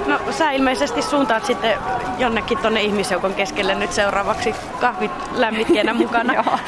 No 0.08 0.20
sä 0.32 0.52
ilmeisesti 0.52 1.02
suuntaat 1.02 1.46
sitten 1.46 1.78
jonnekin 2.17 2.58
tonne 2.58 2.82
ihmisjoukon 2.82 3.34
keskelle 3.34 3.76
nyt 3.76 3.91
seuraavaksi 3.91 4.56
kahvit 4.82 5.12
lämmitkeenä 5.32 5.93
mukana. 6.04 6.34
Joo, 6.34 6.60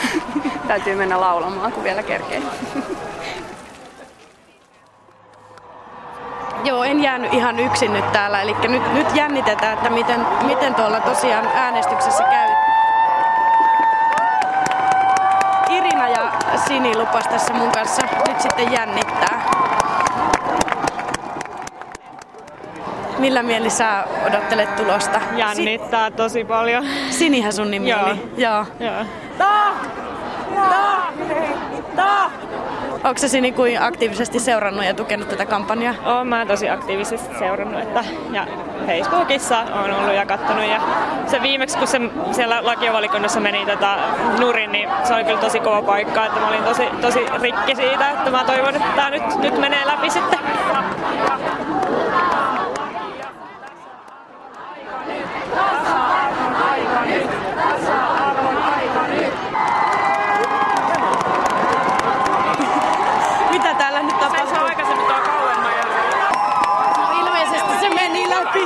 täytyy 0.68 0.96
mennä 0.96 1.22
laulamaan, 1.22 1.72
kun 1.72 1.84
vielä 1.84 2.04
kerkee. 2.04 2.42
Joo, 6.64 6.84
en 6.84 7.04
jäänyt 7.04 7.34
ihan 7.34 7.60
yksin 7.60 7.94
nyt 7.94 8.12
täällä, 8.12 8.42
eli 8.42 8.56
nyt, 8.68 8.94
nyt 8.94 9.16
jännitetään, 9.16 9.74
että 9.74 9.90
miten, 9.90 10.26
miten 10.46 10.76
tuolla 10.76 11.00
tosiaan 11.00 11.48
äänestyksessä 11.56 12.24
käy. 12.24 12.50
Irina 15.70 16.10
ja 16.10 16.32
Sini 16.68 16.98
lupas 16.98 17.28
tässä 17.28 17.54
mun 17.54 17.72
kanssa 17.72 18.02
nyt 18.28 18.42
sitten 18.42 18.72
jännittää. 18.72 19.39
Millä 23.20 23.44
mieli 23.44 23.70
sä 23.70 24.04
odottelet 24.28 24.76
tulosta? 24.76 25.22
Jännittää 25.36 26.12
tosi 26.12 26.46
paljon. 26.46 26.86
Sinihän 27.10 27.54
sun 27.54 27.72
nimi 27.72 27.90
Joo. 27.90 28.04
oli? 28.06 28.16
Joo. 28.38 28.66
Joo. 28.80 29.06
Onko 33.04 33.18
se 33.18 33.28
Sini 33.28 33.52
kuin 33.52 33.82
aktiivisesti 33.82 34.40
seurannut 34.40 34.86
ja 34.86 34.94
tukenut 34.94 35.30
tätä 35.30 35.46
kampanjaa? 35.46 35.94
Oon 36.06 36.28
mä 36.28 36.46
tosi 36.46 36.70
aktiivisesti 36.70 37.36
seurannut, 37.40 37.82
että 37.82 38.04
ja 38.32 38.48
Facebookissa 38.86 39.60
on 39.60 39.92
ollut 39.94 40.14
ja 40.16 40.26
kattonut 40.26 40.64
ja 40.66 40.82
se 41.28 41.42
viimeksi 41.42 41.78
kun 41.78 41.88
se 41.88 42.02
siellä 42.32 42.60
lakiovalikunnassa 42.66 43.40
meni 43.40 43.66
tota, 43.66 43.96
nurin, 44.40 44.72
niin 44.72 44.90
se 45.04 45.14
oli 45.14 45.24
kyllä 45.24 45.40
tosi 45.40 45.60
kova 45.60 45.82
paikka, 45.82 46.26
että 46.26 46.40
mä 46.40 46.48
olin 46.48 46.64
tosi, 46.64 46.84
tosi 47.02 47.20
rikki 47.42 47.76
siitä, 47.76 48.10
että 48.12 48.32
mä 48.32 48.44
toivon, 48.44 48.76
että 48.76 48.88
tämä 48.96 49.10
nyt, 49.10 49.24
nyt 49.42 49.58
menee 49.58 49.86
läpi 49.88 50.10
sitten. 50.10 50.40
Mitä 63.52 63.74
täällä 63.74 64.02
nyt 64.04 64.20
tapahtuu? 64.20 64.48
Se 64.50 64.60
on 64.60 64.66
aikaisemmin 64.66 65.06
tuo 65.08 65.16
kauemman 65.26 65.72
ja 65.78 65.86
No, 66.98 67.20
ilmeisesti 67.20 67.74
se 67.82 67.90
meni 67.90 68.30
läpi. 68.30 68.60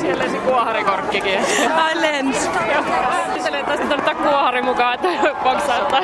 siellä 0.00 0.28
se 0.28 0.38
kuoharikorkkikin. 0.38 1.38
Ai 1.74 2.00
lens. 2.00 2.50
Tästä 3.88 4.10
ottaa 4.10 4.14
kuohari 4.14 4.62
mukaan, 4.62 4.94
että 4.94 5.08
poksauttaa. 5.44 6.00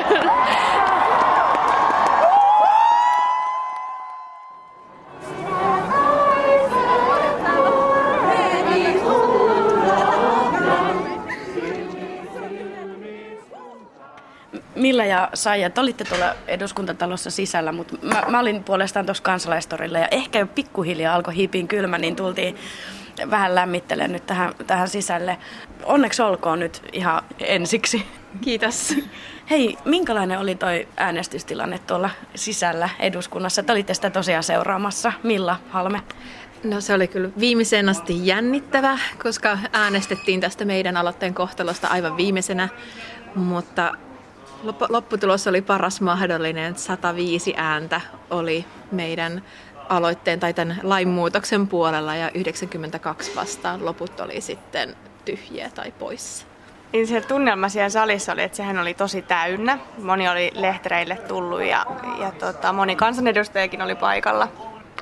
Milla 14.75 15.05
ja 15.05 15.29
Saija, 15.33 15.69
te 15.69 15.81
olitte 15.81 16.03
tuolla 16.03 16.35
eduskuntatalossa 16.47 17.31
sisällä, 17.31 17.71
mutta 17.71 17.95
mä, 18.01 18.23
mä 18.27 18.39
olin 18.39 18.63
puolestaan 18.63 19.05
tuossa 19.05 19.23
kansalaistorilla 19.23 19.99
ja 19.99 20.07
ehkä 20.11 20.39
jo 20.39 20.47
pikkuhiljaa 20.47 21.15
alkoi 21.15 21.35
hiipiin 21.35 21.67
kylmä, 21.67 21.97
niin 21.97 22.15
tultiin 22.15 22.55
vähän 23.29 23.55
lämmittelemään 23.55 24.11
nyt 24.11 24.25
tähän, 24.25 24.53
tähän 24.67 24.89
sisälle. 24.89 25.37
Onneksi 25.85 26.21
olkoon 26.21 26.59
nyt 26.59 26.81
ihan 26.93 27.21
ensiksi. 27.39 28.05
Kiitos. 28.41 28.95
Hei, 29.49 29.77
minkälainen 29.85 30.39
oli 30.39 30.55
toi 30.55 30.87
äänestystilanne 30.97 31.79
tuolla 31.79 32.09
sisällä 32.35 32.89
eduskunnassa? 32.99 33.63
Te 33.63 33.71
olitte 33.71 33.93
sitä 33.93 34.09
tosiaan 34.09 34.43
seuraamassa. 34.43 35.13
Milla 35.23 35.59
Halme? 35.69 36.01
No 36.63 36.81
se 36.81 36.93
oli 36.93 37.07
kyllä 37.07 37.29
viimeiseen 37.39 37.89
asti 37.89 38.27
jännittävä, 38.27 38.97
koska 39.23 39.57
äänestettiin 39.73 40.41
tästä 40.41 40.65
meidän 40.65 40.97
aloitteen 40.97 41.33
kohtalosta 41.33 41.87
aivan 41.87 42.17
viimeisenä, 42.17 42.69
mutta 43.35 43.91
lop- 44.63 44.87
lopputulos 44.89 45.47
oli 45.47 45.61
paras 45.61 46.01
mahdollinen. 46.01 46.75
105 46.75 47.53
ääntä 47.57 48.01
oli 48.29 48.65
meidän 48.91 49.43
aloitteen 49.89 50.39
tai 50.39 50.53
tämän 50.53 50.79
lainmuutoksen 50.83 51.67
puolella 51.67 52.15
ja 52.15 52.31
92 52.33 53.35
vastaan 53.35 53.85
loput 53.85 54.19
oli 54.19 54.41
sitten 54.41 54.95
tyhjiä 55.25 55.71
tai 55.75 55.91
poissa. 55.91 56.45
Niin 56.93 57.07
se 57.07 57.21
tunnelma 57.21 57.69
siellä 57.69 57.89
salissa 57.89 58.31
oli, 58.31 58.43
että 58.43 58.57
sehän 58.57 58.79
oli 58.79 58.93
tosi 58.93 59.21
täynnä. 59.21 59.79
Moni 59.97 60.29
oli 60.29 60.51
lehtereille 60.53 61.15
tullut 61.15 61.63
ja, 61.63 61.85
ja 62.19 62.31
tota, 62.31 62.73
moni 62.73 62.95
kansanedustajakin 62.95 63.81
oli 63.81 63.95
paikalla. 63.95 64.47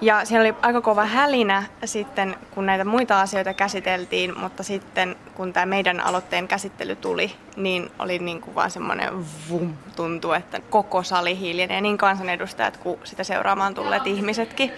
Ja 0.02 0.26
siellä 0.26 0.46
oli 0.48 0.56
aika 0.62 0.82
kova 0.82 1.06
hälinä 1.06 1.64
sitten, 1.86 2.36
kun 2.52 2.66
näitä 2.66 2.86
muita 2.86 3.22
asioita 3.22 3.54
käsiteltiin, 3.54 4.40
mutta 4.40 4.64
sitten 4.64 5.16
kun 5.36 5.54
tämä 5.54 5.66
meidän 5.66 6.00
aloitteen 6.00 6.48
käsittely 6.48 6.96
tuli, 6.96 7.32
niin 7.56 7.92
oli 8.00 8.20
niin 8.20 8.42
kuin 8.42 8.56
vaan 8.56 8.72
semmoinen 8.72 9.10
vum, 9.50 9.74
tuntuu, 9.96 10.32
että 10.32 10.60
koko 10.70 11.04
sali 11.04 11.40
hiljenee, 11.40 11.82
niin 11.82 11.98
kansanedustajat 11.98 12.78
kuin 12.78 13.00
sitä 13.04 13.24
seuraamaan 13.24 13.74
tulleet 13.74 14.08
ihmisetkin. 14.08 14.72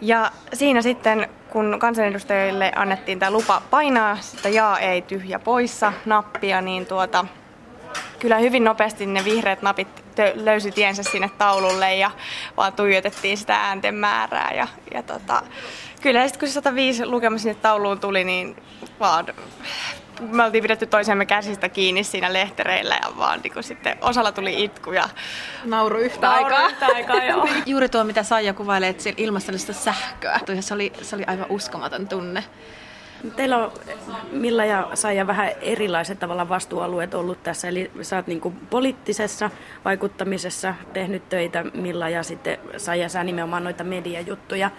Ja 0.00 0.30
siinä 0.52 0.82
sitten, 0.82 1.28
kun 1.52 1.76
kansanedustajille 1.78 2.72
annettiin 2.76 3.18
tämä 3.18 3.30
lupa 3.30 3.62
painaa 3.70 4.16
sitä 4.20 4.48
jaa, 4.48 4.78
ei, 4.78 5.02
tyhjä, 5.02 5.38
poissa 5.38 5.92
nappia, 6.04 6.60
niin 6.60 6.86
tuota, 6.86 7.24
kyllä 8.18 8.38
hyvin 8.38 8.64
nopeasti 8.64 9.06
ne 9.06 9.24
vihreät 9.24 9.62
napit 9.62 9.88
tö- 9.98 10.44
löysi 10.44 10.72
tiensä 10.72 11.02
sinne 11.02 11.30
taululle 11.38 11.94
ja 11.94 12.10
vaan 12.56 12.72
tuijotettiin 12.72 13.38
sitä 13.38 13.56
äänten 13.56 13.94
määrää. 13.94 14.50
Ja, 14.54 14.68
ja 14.94 15.02
tota, 15.02 15.42
kyllä 16.00 16.28
sitten 16.28 16.40
kun 16.40 16.48
se 16.48 16.52
105 16.52 17.06
lukema 17.06 17.38
sinne 17.38 17.54
tauluun 17.54 18.00
tuli, 18.00 18.24
niin 18.24 18.56
vaan 19.00 19.26
me 20.20 20.44
oltiin 20.44 20.62
pidetty 20.62 20.86
toisemme 20.86 21.26
käsistä 21.26 21.68
kiinni 21.68 22.04
siinä 22.04 22.32
lehtereillä 22.32 22.94
ja 23.02 23.16
vaan 23.18 23.40
niin 23.42 23.52
kun 23.52 23.62
sitten 23.62 23.96
osalla 24.00 24.32
tuli 24.32 24.64
itku 24.64 24.92
ja 24.92 25.08
Nauru 25.64 25.98
yhtä 25.98 26.26
nauru 26.26 26.44
aikaa. 26.44 26.68
yhtä 26.68 26.86
aikaa. 26.86 27.24
Joo. 27.24 27.48
Juuri 27.66 27.88
tuo, 27.88 28.04
mitä 28.04 28.22
Saija 28.22 28.54
kuvailee, 28.54 28.88
että 28.88 29.02
siellä 29.02 29.22
ilmassa 29.22 29.52
oli 29.52 29.58
sitä 29.58 29.72
sähköä. 29.72 30.40
Se 30.60 30.74
oli, 30.74 30.92
se 31.02 31.16
oli 31.16 31.24
aivan 31.26 31.46
uskomaton 31.48 32.08
tunne. 32.08 32.44
Teillä 33.36 33.58
on 33.58 33.72
Milla 34.32 34.64
ja 34.64 34.88
Saija 34.94 35.26
vähän 35.26 35.50
erilaiset 35.60 36.18
tavalla 36.18 36.48
vastuualueet 36.48 37.14
ollut 37.14 37.42
tässä. 37.42 37.68
Eli 37.68 37.90
sä 38.02 38.16
oot 38.16 38.26
niin 38.26 38.40
poliittisessa 38.70 39.50
vaikuttamisessa 39.84 40.74
tehnyt 40.92 41.28
töitä 41.28 41.64
Milla 41.74 42.08
ja 42.08 42.22
sitten 42.22 42.58
Saija 42.76 43.08
sä 43.08 43.24
nimenomaan 43.24 43.64
noita 43.64 43.84
mediajuttuja. 43.84 44.70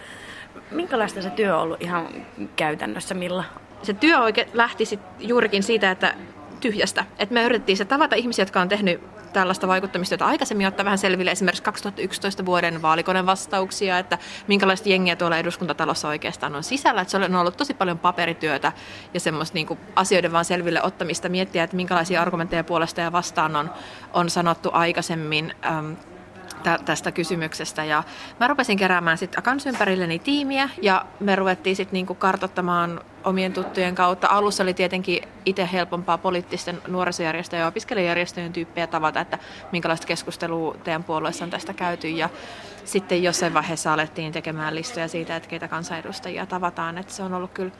Minkälaista 0.71 1.21
se 1.21 1.29
työ 1.29 1.55
on 1.55 1.61
ollut 1.61 1.81
ihan 1.81 2.07
käytännössä 2.55 3.13
Milla? 3.13 3.43
Se 3.83 3.93
työ 3.93 4.19
oikein 4.19 4.47
lähti 4.53 4.85
sit 4.85 4.99
juurikin 5.19 5.63
siitä, 5.63 5.91
että 5.91 6.15
tyhjästä. 6.59 7.05
että 7.19 7.33
me 7.33 7.43
yritettiin 7.43 7.77
se 7.77 7.85
tavata 7.85 8.15
ihmisiä, 8.15 8.41
jotka 8.41 8.61
on 8.61 8.69
tehnyt 8.69 9.01
tällaista 9.33 9.67
vaikuttamista, 9.67 10.13
jota 10.13 10.25
aikaisemmin 10.25 10.67
ottaa 10.67 10.85
vähän 10.85 10.97
selville 10.97 11.31
esimerkiksi 11.31 11.63
2011 11.63 12.45
vuoden 12.45 12.81
vaalikoneen 12.81 13.25
vastauksia, 13.25 13.99
että 13.99 14.17
minkälaista 14.47 14.89
jengiä 14.89 15.15
tuolla 15.15 15.37
eduskuntatalossa 15.37 16.07
oikeastaan 16.07 16.55
on 16.55 16.63
sisällä. 16.63 17.01
Että 17.01 17.11
se 17.11 17.17
on 17.17 17.35
ollut 17.35 17.57
tosi 17.57 17.73
paljon 17.73 17.99
paperityötä 17.99 18.71
ja 19.13 19.19
semmoista 19.19 19.55
niin 19.55 19.67
kuin 19.67 19.79
asioiden 19.95 20.31
vaan 20.31 20.45
selville 20.45 20.83
ottamista, 20.83 21.29
miettiä, 21.29 21.63
että 21.63 21.75
minkälaisia 21.75 22.21
argumentteja 22.21 22.63
puolesta 22.63 23.01
ja 23.01 23.11
vastaan 23.11 23.55
on, 23.55 23.69
on 24.13 24.29
sanottu 24.29 24.69
aikaisemmin. 24.73 25.53
Ähm, 25.65 25.93
tästä 26.85 27.11
kysymyksestä. 27.11 27.83
Ja 27.83 28.03
mä 28.39 28.47
rupesin 28.47 28.77
keräämään 28.77 29.17
sitten 29.17 29.43
kans 29.43 29.65
ympärilleni 29.65 30.19
tiimiä 30.19 30.69
ja 30.81 31.05
me 31.19 31.35
ruvettiin 31.35 31.75
sitten 31.75 31.93
niinku 31.93 32.15
kartottamaan 32.15 33.01
omien 33.23 33.53
tuttujen 33.53 33.95
kautta. 33.95 34.27
Alussa 34.27 34.63
oli 34.63 34.73
tietenkin 34.73 35.23
itse 35.45 35.69
helpompaa 35.73 36.17
poliittisten 36.17 36.81
nuorisojärjestöjen 36.87 37.61
ja 37.61 37.67
opiskelijajärjestöjen 37.67 38.53
tyyppejä 38.53 38.87
tavata, 38.87 39.19
että 39.19 39.39
minkälaista 39.71 40.07
keskustelua 40.07 40.75
teidän 40.83 41.03
puolueessa 41.03 41.45
on 41.45 41.51
tästä 41.51 41.73
käyty. 41.73 42.09
Ja 42.09 42.29
sitten 42.85 43.23
jossain 43.23 43.53
vaiheessa 43.53 43.93
alettiin 43.93 44.31
tekemään 44.31 44.75
listoja 44.75 45.07
siitä, 45.07 45.35
että 45.35 45.49
keitä 45.49 45.67
kansanedustajia 45.67 46.45
tavataan. 46.45 46.97
Että 46.97 47.13
se 47.13 47.23
on 47.23 47.33
ollut 47.33 47.51
kyllä 47.51 47.71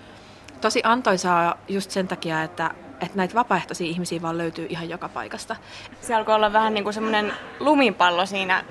tosi 0.61 0.81
antoisaa 0.83 1.55
just 1.67 1.91
sen 1.91 2.07
takia, 2.07 2.43
että 2.43 2.71
että 3.05 3.17
näitä 3.17 3.33
vapaaehtoisia 3.33 3.87
ihmisiä 3.87 4.21
vaan 4.21 4.37
löytyy 4.37 4.65
ihan 4.69 4.89
joka 4.89 5.09
paikasta. 5.09 5.55
Se 6.01 6.15
alkoi 6.15 6.35
olla 6.35 6.53
vähän 6.53 6.73
niin 6.73 6.83
kuin 6.83 6.93
semmoinen 6.93 7.33
lumipallo 7.59 8.25
siinä 8.25 8.63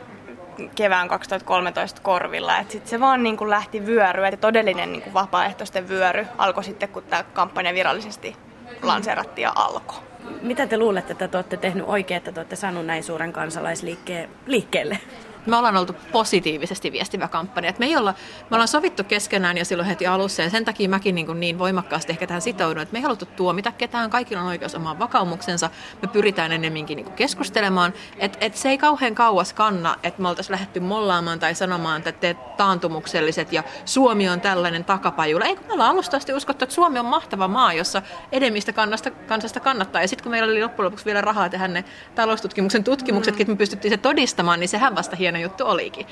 kevään 0.74 1.08
2013 1.08 2.00
korvilla. 2.02 2.58
että 2.58 2.72
sitten 2.72 2.90
se 2.90 3.00
vaan 3.00 3.22
niin 3.22 3.36
kuin 3.36 3.50
lähti 3.50 3.86
vyöryä, 3.86 4.28
että 4.28 4.40
todellinen 4.40 4.92
niin 4.92 5.02
kuin 5.02 5.14
vapaaehtoisten 5.14 5.88
vyöry 5.88 6.26
alkoi 6.38 6.64
sitten, 6.64 6.88
kun 6.88 7.02
tämä 7.02 7.22
kampanja 7.22 7.74
virallisesti 7.74 8.36
lanseerattiin 8.82 9.42
ja 9.42 9.52
alkoi. 9.54 9.98
Mitä 10.42 10.66
te 10.66 10.78
luulette, 10.78 11.12
että 11.12 11.28
te 11.28 11.36
olette 11.36 11.56
tehnyt 11.56 11.84
oikein, 11.86 12.18
että 12.18 12.32
te 12.32 12.40
olette 12.40 12.56
saanut 12.56 12.86
näin 12.86 13.04
suuren 13.04 13.32
kansalaisliikkeen 13.32 14.30
liikkeelle? 14.46 14.98
Me 15.46 15.56
ollaan 15.56 15.76
oltu 15.76 15.96
positiivisesti 16.12 16.92
viestivä 16.92 17.28
kampanja. 17.28 17.70
Et 17.70 17.78
me, 17.78 17.86
ei 17.86 17.96
olla, 17.96 18.14
me 18.50 18.54
ollaan 18.56 18.68
sovittu 18.68 19.04
keskenään 19.04 19.58
jo 19.58 19.64
silloin 19.64 19.88
heti 19.88 20.06
alussa 20.06 20.42
ja 20.42 20.50
sen 20.50 20.64
takia 20.64 20.88
mäkin 20.88 21.14
niin, 21.14 21.40
niin 21.40 21.58
voimakkaasti 21.58 22.12
ehkä 22.12 22.26
tähän 22.26 22.42
sitoudun, 22.42 22.82
että 22.82 22.92
me 22.92 22.98
ei 22.98 23.02
haluttu 23.02 23.26
tuomita 23.26 23.72
ketään, 23.72 24.10
kaikilla 24.10 24.42
on 24.42 24.48
oikeus 24.48 24.74
omaan 24.74 24.98
vakaumuksensa, 24.98 25.70
me 26.02 26.08
pyritään 26.08 26.52
ennemminkin 26.52 26.96
niin 26.96 27.12
keskustelemaan, 27.12 27.92
että 28.18 28.38
et 28.40 28.56
se 28.56 28.68
ei 28.68 28.78
kauhean 28.78 29.14
kauas 29.14 29.52
kanna, 29.52 29.96
että 30.02 30.22
me 30.22 30.28
oltaisiin 30.28 30.52
lähdetty 30.52 30.80
mollaamaan 30.80 31.38
tai 31.38 31.54
sanomaan, 31.54 31.98
että 31.98 32.12
te 32.12 32.34
taantumukselliset 32.56 33.52
ja 33.52 33.62
Suomi 33.84 34.28
on 34.28 34.40
tällainen 34.40 34.84
takapajula. 34.84 35.44
Ei 35.44 35.56
kun 35.56 35.66
me 35.66 35.72
ollaan 35.72 35.90
alusta 35.90 36.16
asti 36.16 36.32
uskottu, 36.32 36.64
että 36.64 36.74
Suomi 36.74 36.98
on 36.98 37.06
mahtava 37.06 37.48
maa, 37.48 37.72
jossa 37.72 38.02
edemmistä 38.32 38.72
kannasta, 38.72 39.10
kansasta 39.10 39.60
kannattaa. 39.60 40.02
Ja 40.02 40.08
sitten 40.08 40.22
kun 40.22 40.30
meillä 40.30 40.52
oli 40.52 40.62
loppujen 40.62 40.84
lopuksi 40.84 41.04
vielä 41.04 41.20
rahaa 41.20 41.48
tehdä 41.48 41.68
ne 41.68 41.84
taloustutkimuksen 42.14 42.84
tutkimuksetkin, 42.84 43.42
että 43.42 43.52
me 43.52 43.56
pystyttiin 43.56 43.92
se 43.92 43.96
todistamaan, 43.96 44.60
niin 44.60 44.68
sehän 44.68 44.94
vasta 44.96 45.16
hieno 45.16 45.31
hieno 45.32 45.50
juttu 45.50 45.66
olikin. 45.66 46.06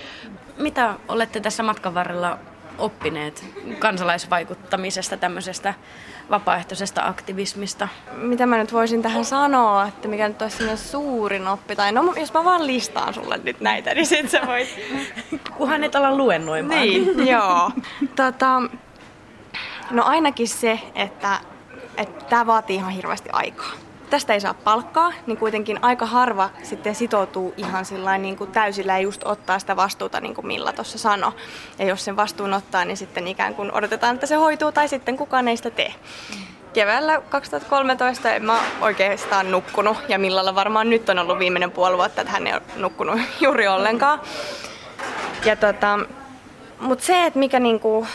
Mitä 0.59 0.95
olette 1.09 1.41
tässä 1.41 1.63
matkan 1.63 1.95
varrella 1.95 2.39
oppineet 2.79 3.45
kansalaisvaikuttamisesta, 3.79 5.17
tämmöisestä 5.17 5.75
vapaaehtoisesta 6.31 7.07
aktivismista? 7.07 7.89
Mitä 8.17 8.47
mä 8.47 8.57
nyt 8.59 8.73
voisin 8.73 9.03
tähän 9.03 9.25
sanoa, 9.25 9.87
että 9.87 10.09
mikä 10.09 10.29
nyt 10.29 10.43
olisi 10.43 10.57
sellainen 10.57 10.85
suurin 10.85 11.49
oppi, 11.49 11.77
tai 11.77 11.93
no 11.93 12.15
jos 12.17 12.33
mä 12.33 12.45
vaan 12.45 12.67
listaan 12.67 13.15
sulle 13.15 13.41
nyt 13.45 13.61
näitä, 13.61 13.95
niin 13.95 14.07
sit 14.07 14.31
sä 14.31 14.41
voit... 14.47 14.69
Kuhan 15.57 15.85
et 15.85 15.97
ala 15.97 16.17
luennoimaan. 16.17 16.81
Niin, 16.81 17.27
joo. 17.33 17.71
Tota, 18.17 18.63
no 19.91 20.05
ainakin 20.05 20.49
se, 20.49 20.81
että, 20.95 21.41
että 21.97 22.25
tämä 22.25 22.47
vaatii 22.47 22.77
ihan 22.77 22.93
hirveästi 22.93 23.29
aikaa 23.33 23.89
tästä 24.11 24.35
ei 24.35 24.40
saa 24.40 24.55
palkkaa, 24.55 25.12
niin 25.27 25.38
kuitenkin 25.38 25.79
aika 25.83 26.07
harva 26.07 26.51
sitten 26.62 26.94
sitoutuu 26.94 27.55
ihan 27.57 27.85
niin 28.18 28.37
kuin 28.37 28.53
täysillä 28.53 28.92
ja 28.92 28.99
just 28.99 29.23
ottaa 29.25 29.59
sitä 29.59 29.77
vastuuta, 29.77 30.20
niin 30.20 30.35
kuin 30.35 30.46
Milla 30.46 30.73
tuossa 30.73 30.99
sanoi. 30.99 31.33
Ja 31.79 31.85
jos 31.85 32.05
sen 32.05 32.16
vastuun 32.16 32.55
ottaa, 32.55 32.85
niin 32.85 32.96
sitten 32.96 33.29
ikään 33.29 33.55
kuin 33.55 33.73
odotetaan, 33.73 34.14
että 34.14 34.27
se 34.27 34.35
hoituu 34.35 34.73
tai 34.73 34.88
sitten 34.88 35.16
kukaan 35.16 35.49
ei 35.49 35.57
sitä 35.57 35.70
tee. 35.70 35.94
Keväällä 36.73 37.23
2013 37.29 38.33
en 38.33 38.44
mä 38.44 38.61
oikeastaan 38.81 39.51
nukkunut 39.51 39.96
ja 40.09 40.18
Millalla 40.18 40.55
varmaan 40.55 40.90
nyt 40.90 41.09
on 41.09 41.18
ollut 41.18 41.38
viimeinen 41.38 41.70
puoli 41.70 41.96
vuotta, 41.96 42.20
että 42.20 42.33
hän 42.33 42.46
ei 42.46 42.53
ole 42.53 42.62
nukkunut 42.77 43.20
juuri 43.40 43.68
ollenkaan. 43.68 44.20
Ja 45.44 45.57
tota, 45.57 45.99
mutta 46.81 47.05
se, 47.05 47.27
että 47.27 47.38
mikä 47.38 47.61
niinku 47.61 48.07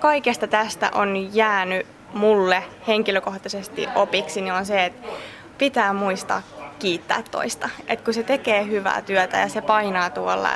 kaikesta 0.00 0.46
tästä 0.46 0.90
on 0.94 1.34
jäänyt 1.34 1.93
mulle 2.14 2.64
henkilökohtaisesti 2.86 3.88
opiksi, 3.94 4.40
niin 4.40 4.52
on 4.52 4.66
se, 4.66 4.84
että 4.84 5.08
pitää 5.58 5.92
muistaa 5.92 6.42
kiittää 6.78 7.22
toista. 7.30 7.68
Et 7.88 8.00
kun 8.00 8.14
se 8.14 8.22
tekee 8.22 8.66
hyvää 8.66 9.02
työtä 9.02 9.36
ja 9.36 9.48
se 9.48 9.60
painaa 9.60 10.10
tuolla 10.10 10.50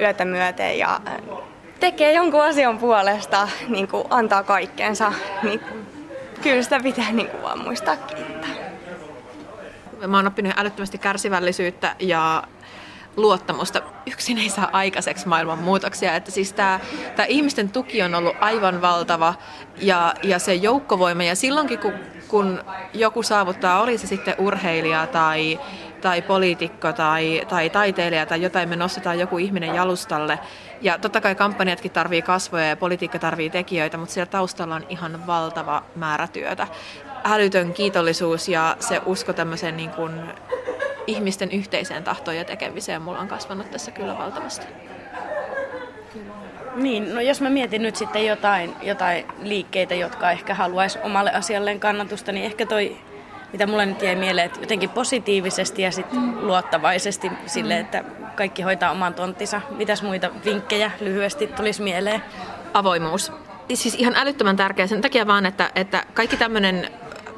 yötä 0.00 0.24
myöten 0.24 0.78
ja 0.78 1.00
äh, 1.08 1.38
tekee 1.80 2.12
jonkun 2.12 2.44
asian 2.44 2.78
puolesta, 2.78 3.48
niin 3.68 3.88
kuin 3.88 4.04
antaa 4.10 4.42
kaikkeensa, 4.42 5.12
niin 5.42 5.60
kyllä 6.42 6.62
sitä 6.62 6.80
pitää 6.80 7.12
niin 7.12 7.28
kuin 7.28 7.42
vaan 7.42 7.62
muistaa 7.62 7.96
kiittää. 7.96 8.50
Mä 10.06 10.16
oon 10.16 10.26
oppinut 10.26 10.52
älyttömästi 10.56 10.98
kärsivällisyyttä 10.98 11.96
ja 11.98 12.42
luottamusta. 13.16 13.82
Yksin 14.06 14.38
ei 14.38 14.48
saa 14.48 14.68
aikaiseksi 14.72 15.28
maailman 15.28 15.58
muutoksia. 15.58 16.16
Että 16.16 16.30
siis 16.30 16.52
tämä, 16.52 16.80
tämä 17.16 17.26
ihmisten 17.26 17.68
tuki 17.68 18.02
on 18.02 18.14
ollut 18.14 18.36
aivan 18.40 18.82
valtava 18.82 19.34
ja, 19.76 20.14
ja 20.22 20.38
se 20.38 20.54
joukkovoima. 20.54 21.22
Ja 21.22 21.36
silloinkin, 21.36 21.78
kun, 21.78 21.92
kun 22.28 22.64
joku 22.94 23.22
saavuttaa, 23.22 23.80
oli 23.80 23.98
se 23.98 24.06
sitten 24.06 24.34
urheilija 24.38 25.06
tai, 25.06 25.60
tai 26.00 26.22
poliitikko 26.22 26.92
tai, 26.92 27.42
tai 27.48 27.70
taiteilija 27.70 28.26
tai 28.26 28.42
jotain, 28.42 28.68
me 28.68 28.76
nostetaan 28.76 29.18
joku 29.18 29.38
ihminen 29.38 29.74
jalustalle. 29.74 30.38
Ja 30.80 30.98
totta 30.98 31.20
kai 31.20 31.34
kampanjatkin 31.34 31.90
tarvii 31.90 32.22
kasvoja 32.22 32.68
ja 32.68 32.76
politiikka 32.76 33.18
tarvii 33.18 33.50
tekijöitä, 33.50 33.96
mutta 33.96 34.14
siellä 34.14 34.30
taustalla 34.30 34.74
on 34.74 34.86
ihan 34.88 35.26
valtava 35.26 35.82
määrä 35.96 36.26
työtä. 36.26 36.66
Älytön 37.24 37.72
kiitollisuus 37.72 38.48
ja 38.48 38.76
se 38.80 39.00
usko 39.06 39.32
tämmöisen 39.32 39.76
niin 39.76 39.90
kuin 39.90 40.12
ihmisten 41.08 41.50
yhteiseen 41.50 42.04
tahtoon 42.04 42.36
ja 42.36 42.44
tekemiseen 42.44 43.02
mulla 43.02 43.18
on 43.18 43.28
kasvanut 43.28 43.70
tässä 43.70 43.90
kyllä 43.90 44.18
valtavasti. 44.18 44.66
Niin, 46.74 47.14
no 47.14 47.20
jos 47.20 47.40
mä 47.40 47.50
mietin 47.50 47.82
nyt 47.82 47.96
sitten 47.96 48.26
jotain, 48.26 48.74
jotain 48.82 49.24
liikkeitä, 49.42 49.94
jotka 49.94 50.30
ehkä 50.30 50.54
haluaisi 50.54 50.98
omalle 51.02 51.32
asialleen 51.32 51.80
kannatusta, 51.80 52.32
niin 52.32 52.46
ehkä 52.46 52.66
toi, 52.66 52.96
mitä 53.52 53.66
mulle 53.66 53.86
nyt 53.86 54.02
jäi 54.02 54.16
mieleen, 54.16 54.46
että 54.46 54.60
jotenkin 54.60 54.90
positiivisesti 54.90 55.82
ja 55.82 55.90
sitten 55.90 56.20
mm. 56.20 56.46
luottavaisesti 56.46 57.30
sille, 57.46 57.74
mm. 57.74 57.80
että 57.80 58.04
kaikki 58.34 58.62
hoitaa 58.62 58.90
oman 58.90 59.14
tonttinsa. 59.14 59.60
Mitäs 59.70 60.02
muita 60.02 60.30
vinkkejä 60.44 60.90
lyhyesti 61.00 61.46
tulisi 61.46 61.82
mieleen? 61.82 62.22
Avoimuus. 62.74 63.32
Siis 63.74 63.94
ihan 63.94 64.16
älyttömän 64.16 64.56
tärkeä 64.56 64.86
sen 64.86 65.00
takia 65.00 65.26
vaan, 65.26 65.46
että, 65.46 65.70
että 65.74 66.04
kaikki 66.14 66.36
tämmöinen 66.36 66.90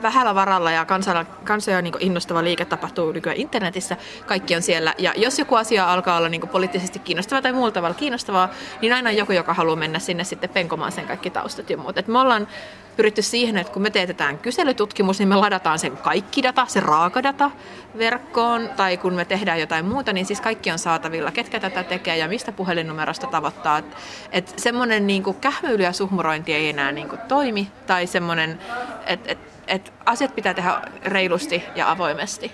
vähällä 0.03 0.35
varalla 0.35 0.71
ja 0.71 0.85
kansalla, 0.85 1.25
kansoja 1.25 1.83
niin 1.83 1.95
innostava 2.01 2.45
liike 2.45 2.65
tapahtuu 2.65 3.13
nykyään 3.13 3.37
internetissä. 3.37 3.97
Kaikki 4.27 4.57
on 4.57 4.63
siellä. 4.63 4.95
Ja 4.99 5.13
jos 5.17 5.39
joku 5.39 5.55
asia 5.55 5.93
alkaa 5.93 6.17
olla 6.17 6.29
niin 6.29 6.49
poliittisesti 6.49 6.99
kiinnostava 6.99 7.43
tai 7.43 7.53
muulla 7.53 7.71
tavalla 7.71 7.95
kiinnostavaa, 7.95 8.49
niin 8.81 8.93
aina 8.93 9.11
on 9.11 9.17
joku, 9.17 9.33
joka 9.33 9.55
haluaa 9.55 9.77
mennä 9.77 9.99
sinne 9.99 10.25
sitten 10.25 10.51
penkomaan 10.51 10.93
sen 10.93 11.07
kaikki 11.07 11.31
taustat 11.31 11.71
ja 11.71 11.77
muut. 11.77 11.99
Et 11.99 12.09
me 12.09 12.19
ollaan 12.19 12.49
pyritty 12.97 13.23
siihen, 13.23 13.57
että 13.57 13.73
kun 13.73 13.83
me 13.83 13.91
teetetään 13.91 14.39
kyselytutkimus, 14.39 15.19
niin 15.19 15.29
me 15.29 15.37
ladataan 15.37 15.79
sen 15.79 15.97
kaikki 15.97 16.43
data, 16.43 16.67
se 16.67 16.81
raakadata 16.81 17.51
verkkoon, 17.99 18.69
tai 18.77 18.97
kun 18.97 19.15
me 19.15 19.25
tehdään 19.25 19.61
jotain 19.61 19.85
muuta, 19.85 20.13
niin 20.13 20.27
siis 20.27 20.41
kaikki 20.41 20.71
on 20.71 20.79
saatavilla, 20.79 21.31
ketkä 21.31 21.61
tätä 21.61 21.83
tekee 21.83 22.17
ja 22.17 22.29
mistä 22.29 22.53
puhelinnumerosta 22.53 23.27
tavoittaa. 23.27 23.79
Että 23.79 23.97
et 24.33 24.53
semmoinen 24.57 25.07
niin 25.07 25.23
kähmyily 25.41 25.83
ja 25.83 25.93
suhmurointi 25.93 26.55
ei 26.55 26.69
enää 26.69 26.93
niin 26.93 27.09
toimi, 27.29 27.69
tai 27.87 28.07
semmoinen, 28.07 28.59
että 29.07 29.33
et 29.33 29.50
että 29.71 29.91
asiat 30.07 30.35
pitää 30.35 30.55
tehdä 30.55 30.81
reilusti 31.05 31.65
ja 31.75 31.91
avoimesti. 31.91 32.53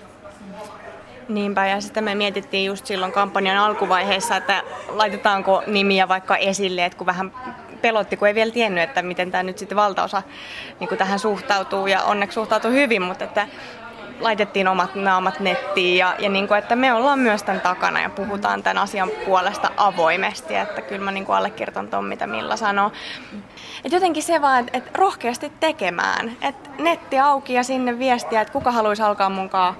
Niinpä, 1.29 1.67
ja 1.67 1.81
sitten 1.81 2.03
me 2.03 2.15
mietittiin 2.15 2.65
just 2.65 2.85
silloin 2.85 3.11
kampanjan 3.11 3.57
alkuvaiheessa, 3.57 4.35
että 4.35 4.63
laitetaanko 4.87 5.63
nimiä 5.67 6.07
vaikka 6.07 6.37
esille, 6.37 6.85
että 6.85 6.97
kun 6.97 7.07
vähän 7.07 7.31
pelotti, 7.81 8.17
kun 8.17 8.27
ei 8.27 8.35
vielä 8.35 8.51
tiennyt, 8.51 8.83
että 8.83 9.01
miten 9.01 9.31
tämä 9.31 9.43
nyt 9.43 9.57
sitten 9.57 9.75
valtaosa 9.75 10.23
niin 10.79 10.97
tähän 10.97 11.19
suhtautuu, 11.19 11.87
ja 11.87 12.03
onneksi 12.03 12.35
suhtautuu 12.35 12.71
hyvin, 12.71 13.01
mutta 13.01 13.23
että 13.23 13.47
laitettiin 14.19 14.67
omat 14.67 14.95
naamat 14.95 15.39
nettiin 15.39 15.97
ja, 15.97 16.15
ja 16.19 16.29
niin 16.29 16.47
kuin, 16.47 16.57
että 16.57 16.75
me 16.75 16.93
ollaan 16.93 17.19
myös 17.19 17.43
tämän 17.43 17.61
takana 17.61 18.01
ja 18.01 18.09
puhutaan 18.09 18.63
tämän 18.63 18.77
asian 18.77 19.09
puolesta 19.25 19.71
avoimesti, 19.77 20.55
että 20.55 20.81
kyllä 20.81 21.05
mä 21.05 21.11
niin 21.11 21.25
kuin 21.25 21.35
allekirjoitan 21.35 21.87
tuon, 21.87 22.05
mitä 22.05 22.27
Milla 22.27 22.57
sanoo. 22.57 22.91
Et 23.85 23.91
jotenkin 23.91 24.23
se 24.23 24.41
vaan, 24.41 24.59
että 24.59 24.77
et 24.77 24.95
rohkeasti 24.95 25.51
tekemään, 25.59 26.37
että 26.41 26.69
netti 26.79 27.19
auki 27.19 27.53
ja 27.53 27.63
sinne 27.63 27.99
viestiä, 27.99 28.41
että 28.41 28.53
kuka 28.53 28.71
haluaisi 28.71 29.03
alkaa 29.03 29.29
munkaan 29.29 29.75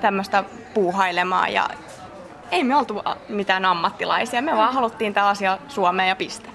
tämmöistä 0.00 0.44
puuhailemaan 0.74 1.52
ja 1.52 1.68
ei 2.50 2.64
me 2.64 2.76
oltu 2.76 3.02
mitään 3.28 3.64
ammattilaisia, 3.64 4.42
me 4.42 4.56
vaan 4.56 4.74
haluttiin 4.74 5.14
tämä 5.14 5.28
asia 5.28 5.58
Suomeen 5.68 6.08
ja 6.08 6.16
piste. 6.16 6.48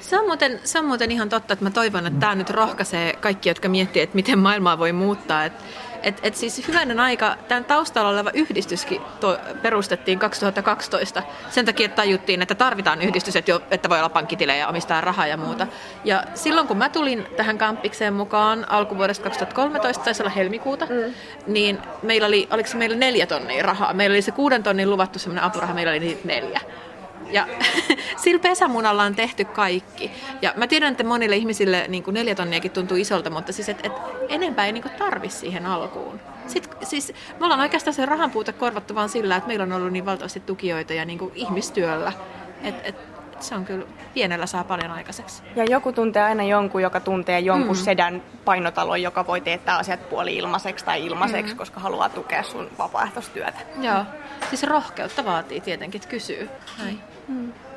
Se 0.00 0.18
on, 0.18 0.26
muuten, 0.26 0.60
se 0.64 0.78
on 0.78 0.84
muuten 0.84 1.10
ihan 1.10 1.28
totta, 1.28 1.52
että 1.52 1.64
mä 1.64 1.70
toivon, 1.70 2.06
että 2.06 2.20
tämä 2.20 2.34
nyt 2.34 2.50
rohkaisee 2.50 3.12
kaikki, 3.12 3.48
jotka 3.48 3.68
miettii, 3.68 4.02
että 4.02 4.14
miten 4.14 4.38
maailmaa 4.38 4.78
voi 4.78 4.92
muuttaa. 4.92 5.44
Että 5.44 5.64
et, 6.02 6.20
et 6.22 6.36
siis 6.36 6.68
hyvänen 6.68 7.00
aika, 7.00 7.36
tämän 7.48 7.64
taustalla 7.64 8.10
oleva 8.10 8.30
yhdistyskin 8.34 9.00
to, 9.20 9.38
perustettiin 9.62 10.18
2012 10.18 11.22
sen 11.50 11.66
takia, 11.66 11.86
että 11.86 11.96
tajuttiin, 11.96 12.42
että 12.42 12.54
tarvitaan 12.54 13.02
yhdistys, 13.02 13.36
että, 13.36 13.50
jo, 13.50 13.62
että 13.70 13.88
voi 13.88 13.98
olla 13.98 14.08
pankkitilejä, 14.08 14.68
omistaa 14.68 15.00
rahaa 15.00 15.26
ja 15.26 15.36
muuta. 15.36 15.66
Ja 16.04 16.24
silloin 16.34 16.66
kun 16.68 16.76
mä 16.76 16.88
tulin 16.88 17.26
tähän 17.36 17.58
kampikseen 17.58 18.14
mukaan 18.14 18.70
alkuvuodesta 18.70 19.24
2013, 19.24 20.04
taisi 20.04 20.22
olla 20.22 20.30
helmikuuta, 20.30 20.86
mm. 20.86 21.14
niin 21.46 21.78
meillä 22.02 22.26
oli, 22.26 22.48
oliko 22.50 22.68
se 22.68 22.76
meillä 22.76 22.96
neljä 22.96 23.26
tonnia 23.26 23.62
rahaa. 23.62 23.92
Meillä 23.92 24.14
oli 24.14 24.22
se 24.22 24.32
kuuden 24.32 24.62
tonnin 24.62 24.90
luvattu 24.90 25.18
semmoinen 25.18 25.44
apuraha, 25.44 25.74
meillä 25.74 25.90
oli 25.90 26.00
niitä 26.00 26.20
neljä. 26.24 26.60
Ja 27.32 27.46
sillä 28.22 28.40
pesämunalla 28.40 29.02
on 29.02 29.14
tehty 29.14 29.44
kaikki. 29.44 30.10
Ja 30.42 30.52
mä 30.56 30.66
tiedän, 30.66 30.90
että 30.90 31.04
monille 31.04 31.36
ihmisille 31.36 31.84
niin 31.88 32.02
kuin 32.02 32.14
neljä 32.14 32.34
tonniakin 32.34 32.70
tuntuu 32.70 32.96
isolta, 32.96 33.30
mutta 33.30 33.52
siis 33.52 33.68
et, 33.68 33.86
et 33.86 33.92
enempää 34.28 34.66
ei 34.66 34.72
niin 34.72 34.82
kuin 34.82 34.94
tarvi 34.98 35.28
siihen 35.28 35.66
alkuun. 35.66 36.20
Sitten, 36.46 36.86
siis 36.86 37.12
me 37.40 37.44
ollaan 37.44 37.60
oikeastaan 37.60 37.94
se 37.94 38.06
rahan 38.06 38.30
puute 38.30 38.52
korvattu 38.52 38.94
vaan 38.94 39.08
sillä, 39.08 39.36
että 39.36 39.48
meillä 39.48 39.62
on 39.62 39.72
ollut 39.72 39.92
niin 39.92 40.06
valtavasti 40.06 40.40
tukijoita 40.40 40.94
ja 40.94 41.04
niin 41.04 41.18
kuin 41.18 41.32
ihmistyöllä. 41.34 42.12
Et, 42.62 42.74
et, 42.84 42.94
se 43.42 43.54
on 43.54 43.64
kyllä, 43.64 43.86
pienellä 44.14 44.46
saa 44.46 44.64
paljon 44.64 44.90
aikaiseksi. 44.90 45.42
Ja 45.56 45.64
joku 45.64 45.92
tuntee 45.92 46.22
aina 46.22 46.42
jonkun, 46.42 46.82
joka 46.82 47.00
tuntee 47.00 47.40
jonkun 47.40 47.76
mm. 47.76 47.82
sedän 47.82 48.22
painotalon, 48.44 49.02
joka 49.02 49.26
voi 49.26 49.40
teettää 49.40 49.76
asiat 49.76 50.08
puoli 50.10 50.36
ilmaiseksi 50.36 50.84
tai 50.84 51.06
ilmaiseksi, 51.06 51.54
mm. 51.54 51.58
koska 51.58 51.80
haluaa 51.80 52.08
tukea 52.08 52.42
sun 52.42 52.70
vapaaehtoistyötä. 52.78 53.58
Joo, 53.80 54.04
siis 54.50 54.62
rohkeutta 54.62 55.24
vaatii 55.24 55.60
tietenkin, 55.60 55.98
että 55.98 56.10
kysyy. 56.10 56.50
Näin. 56.78 57.00
Mm. 57.30 57.69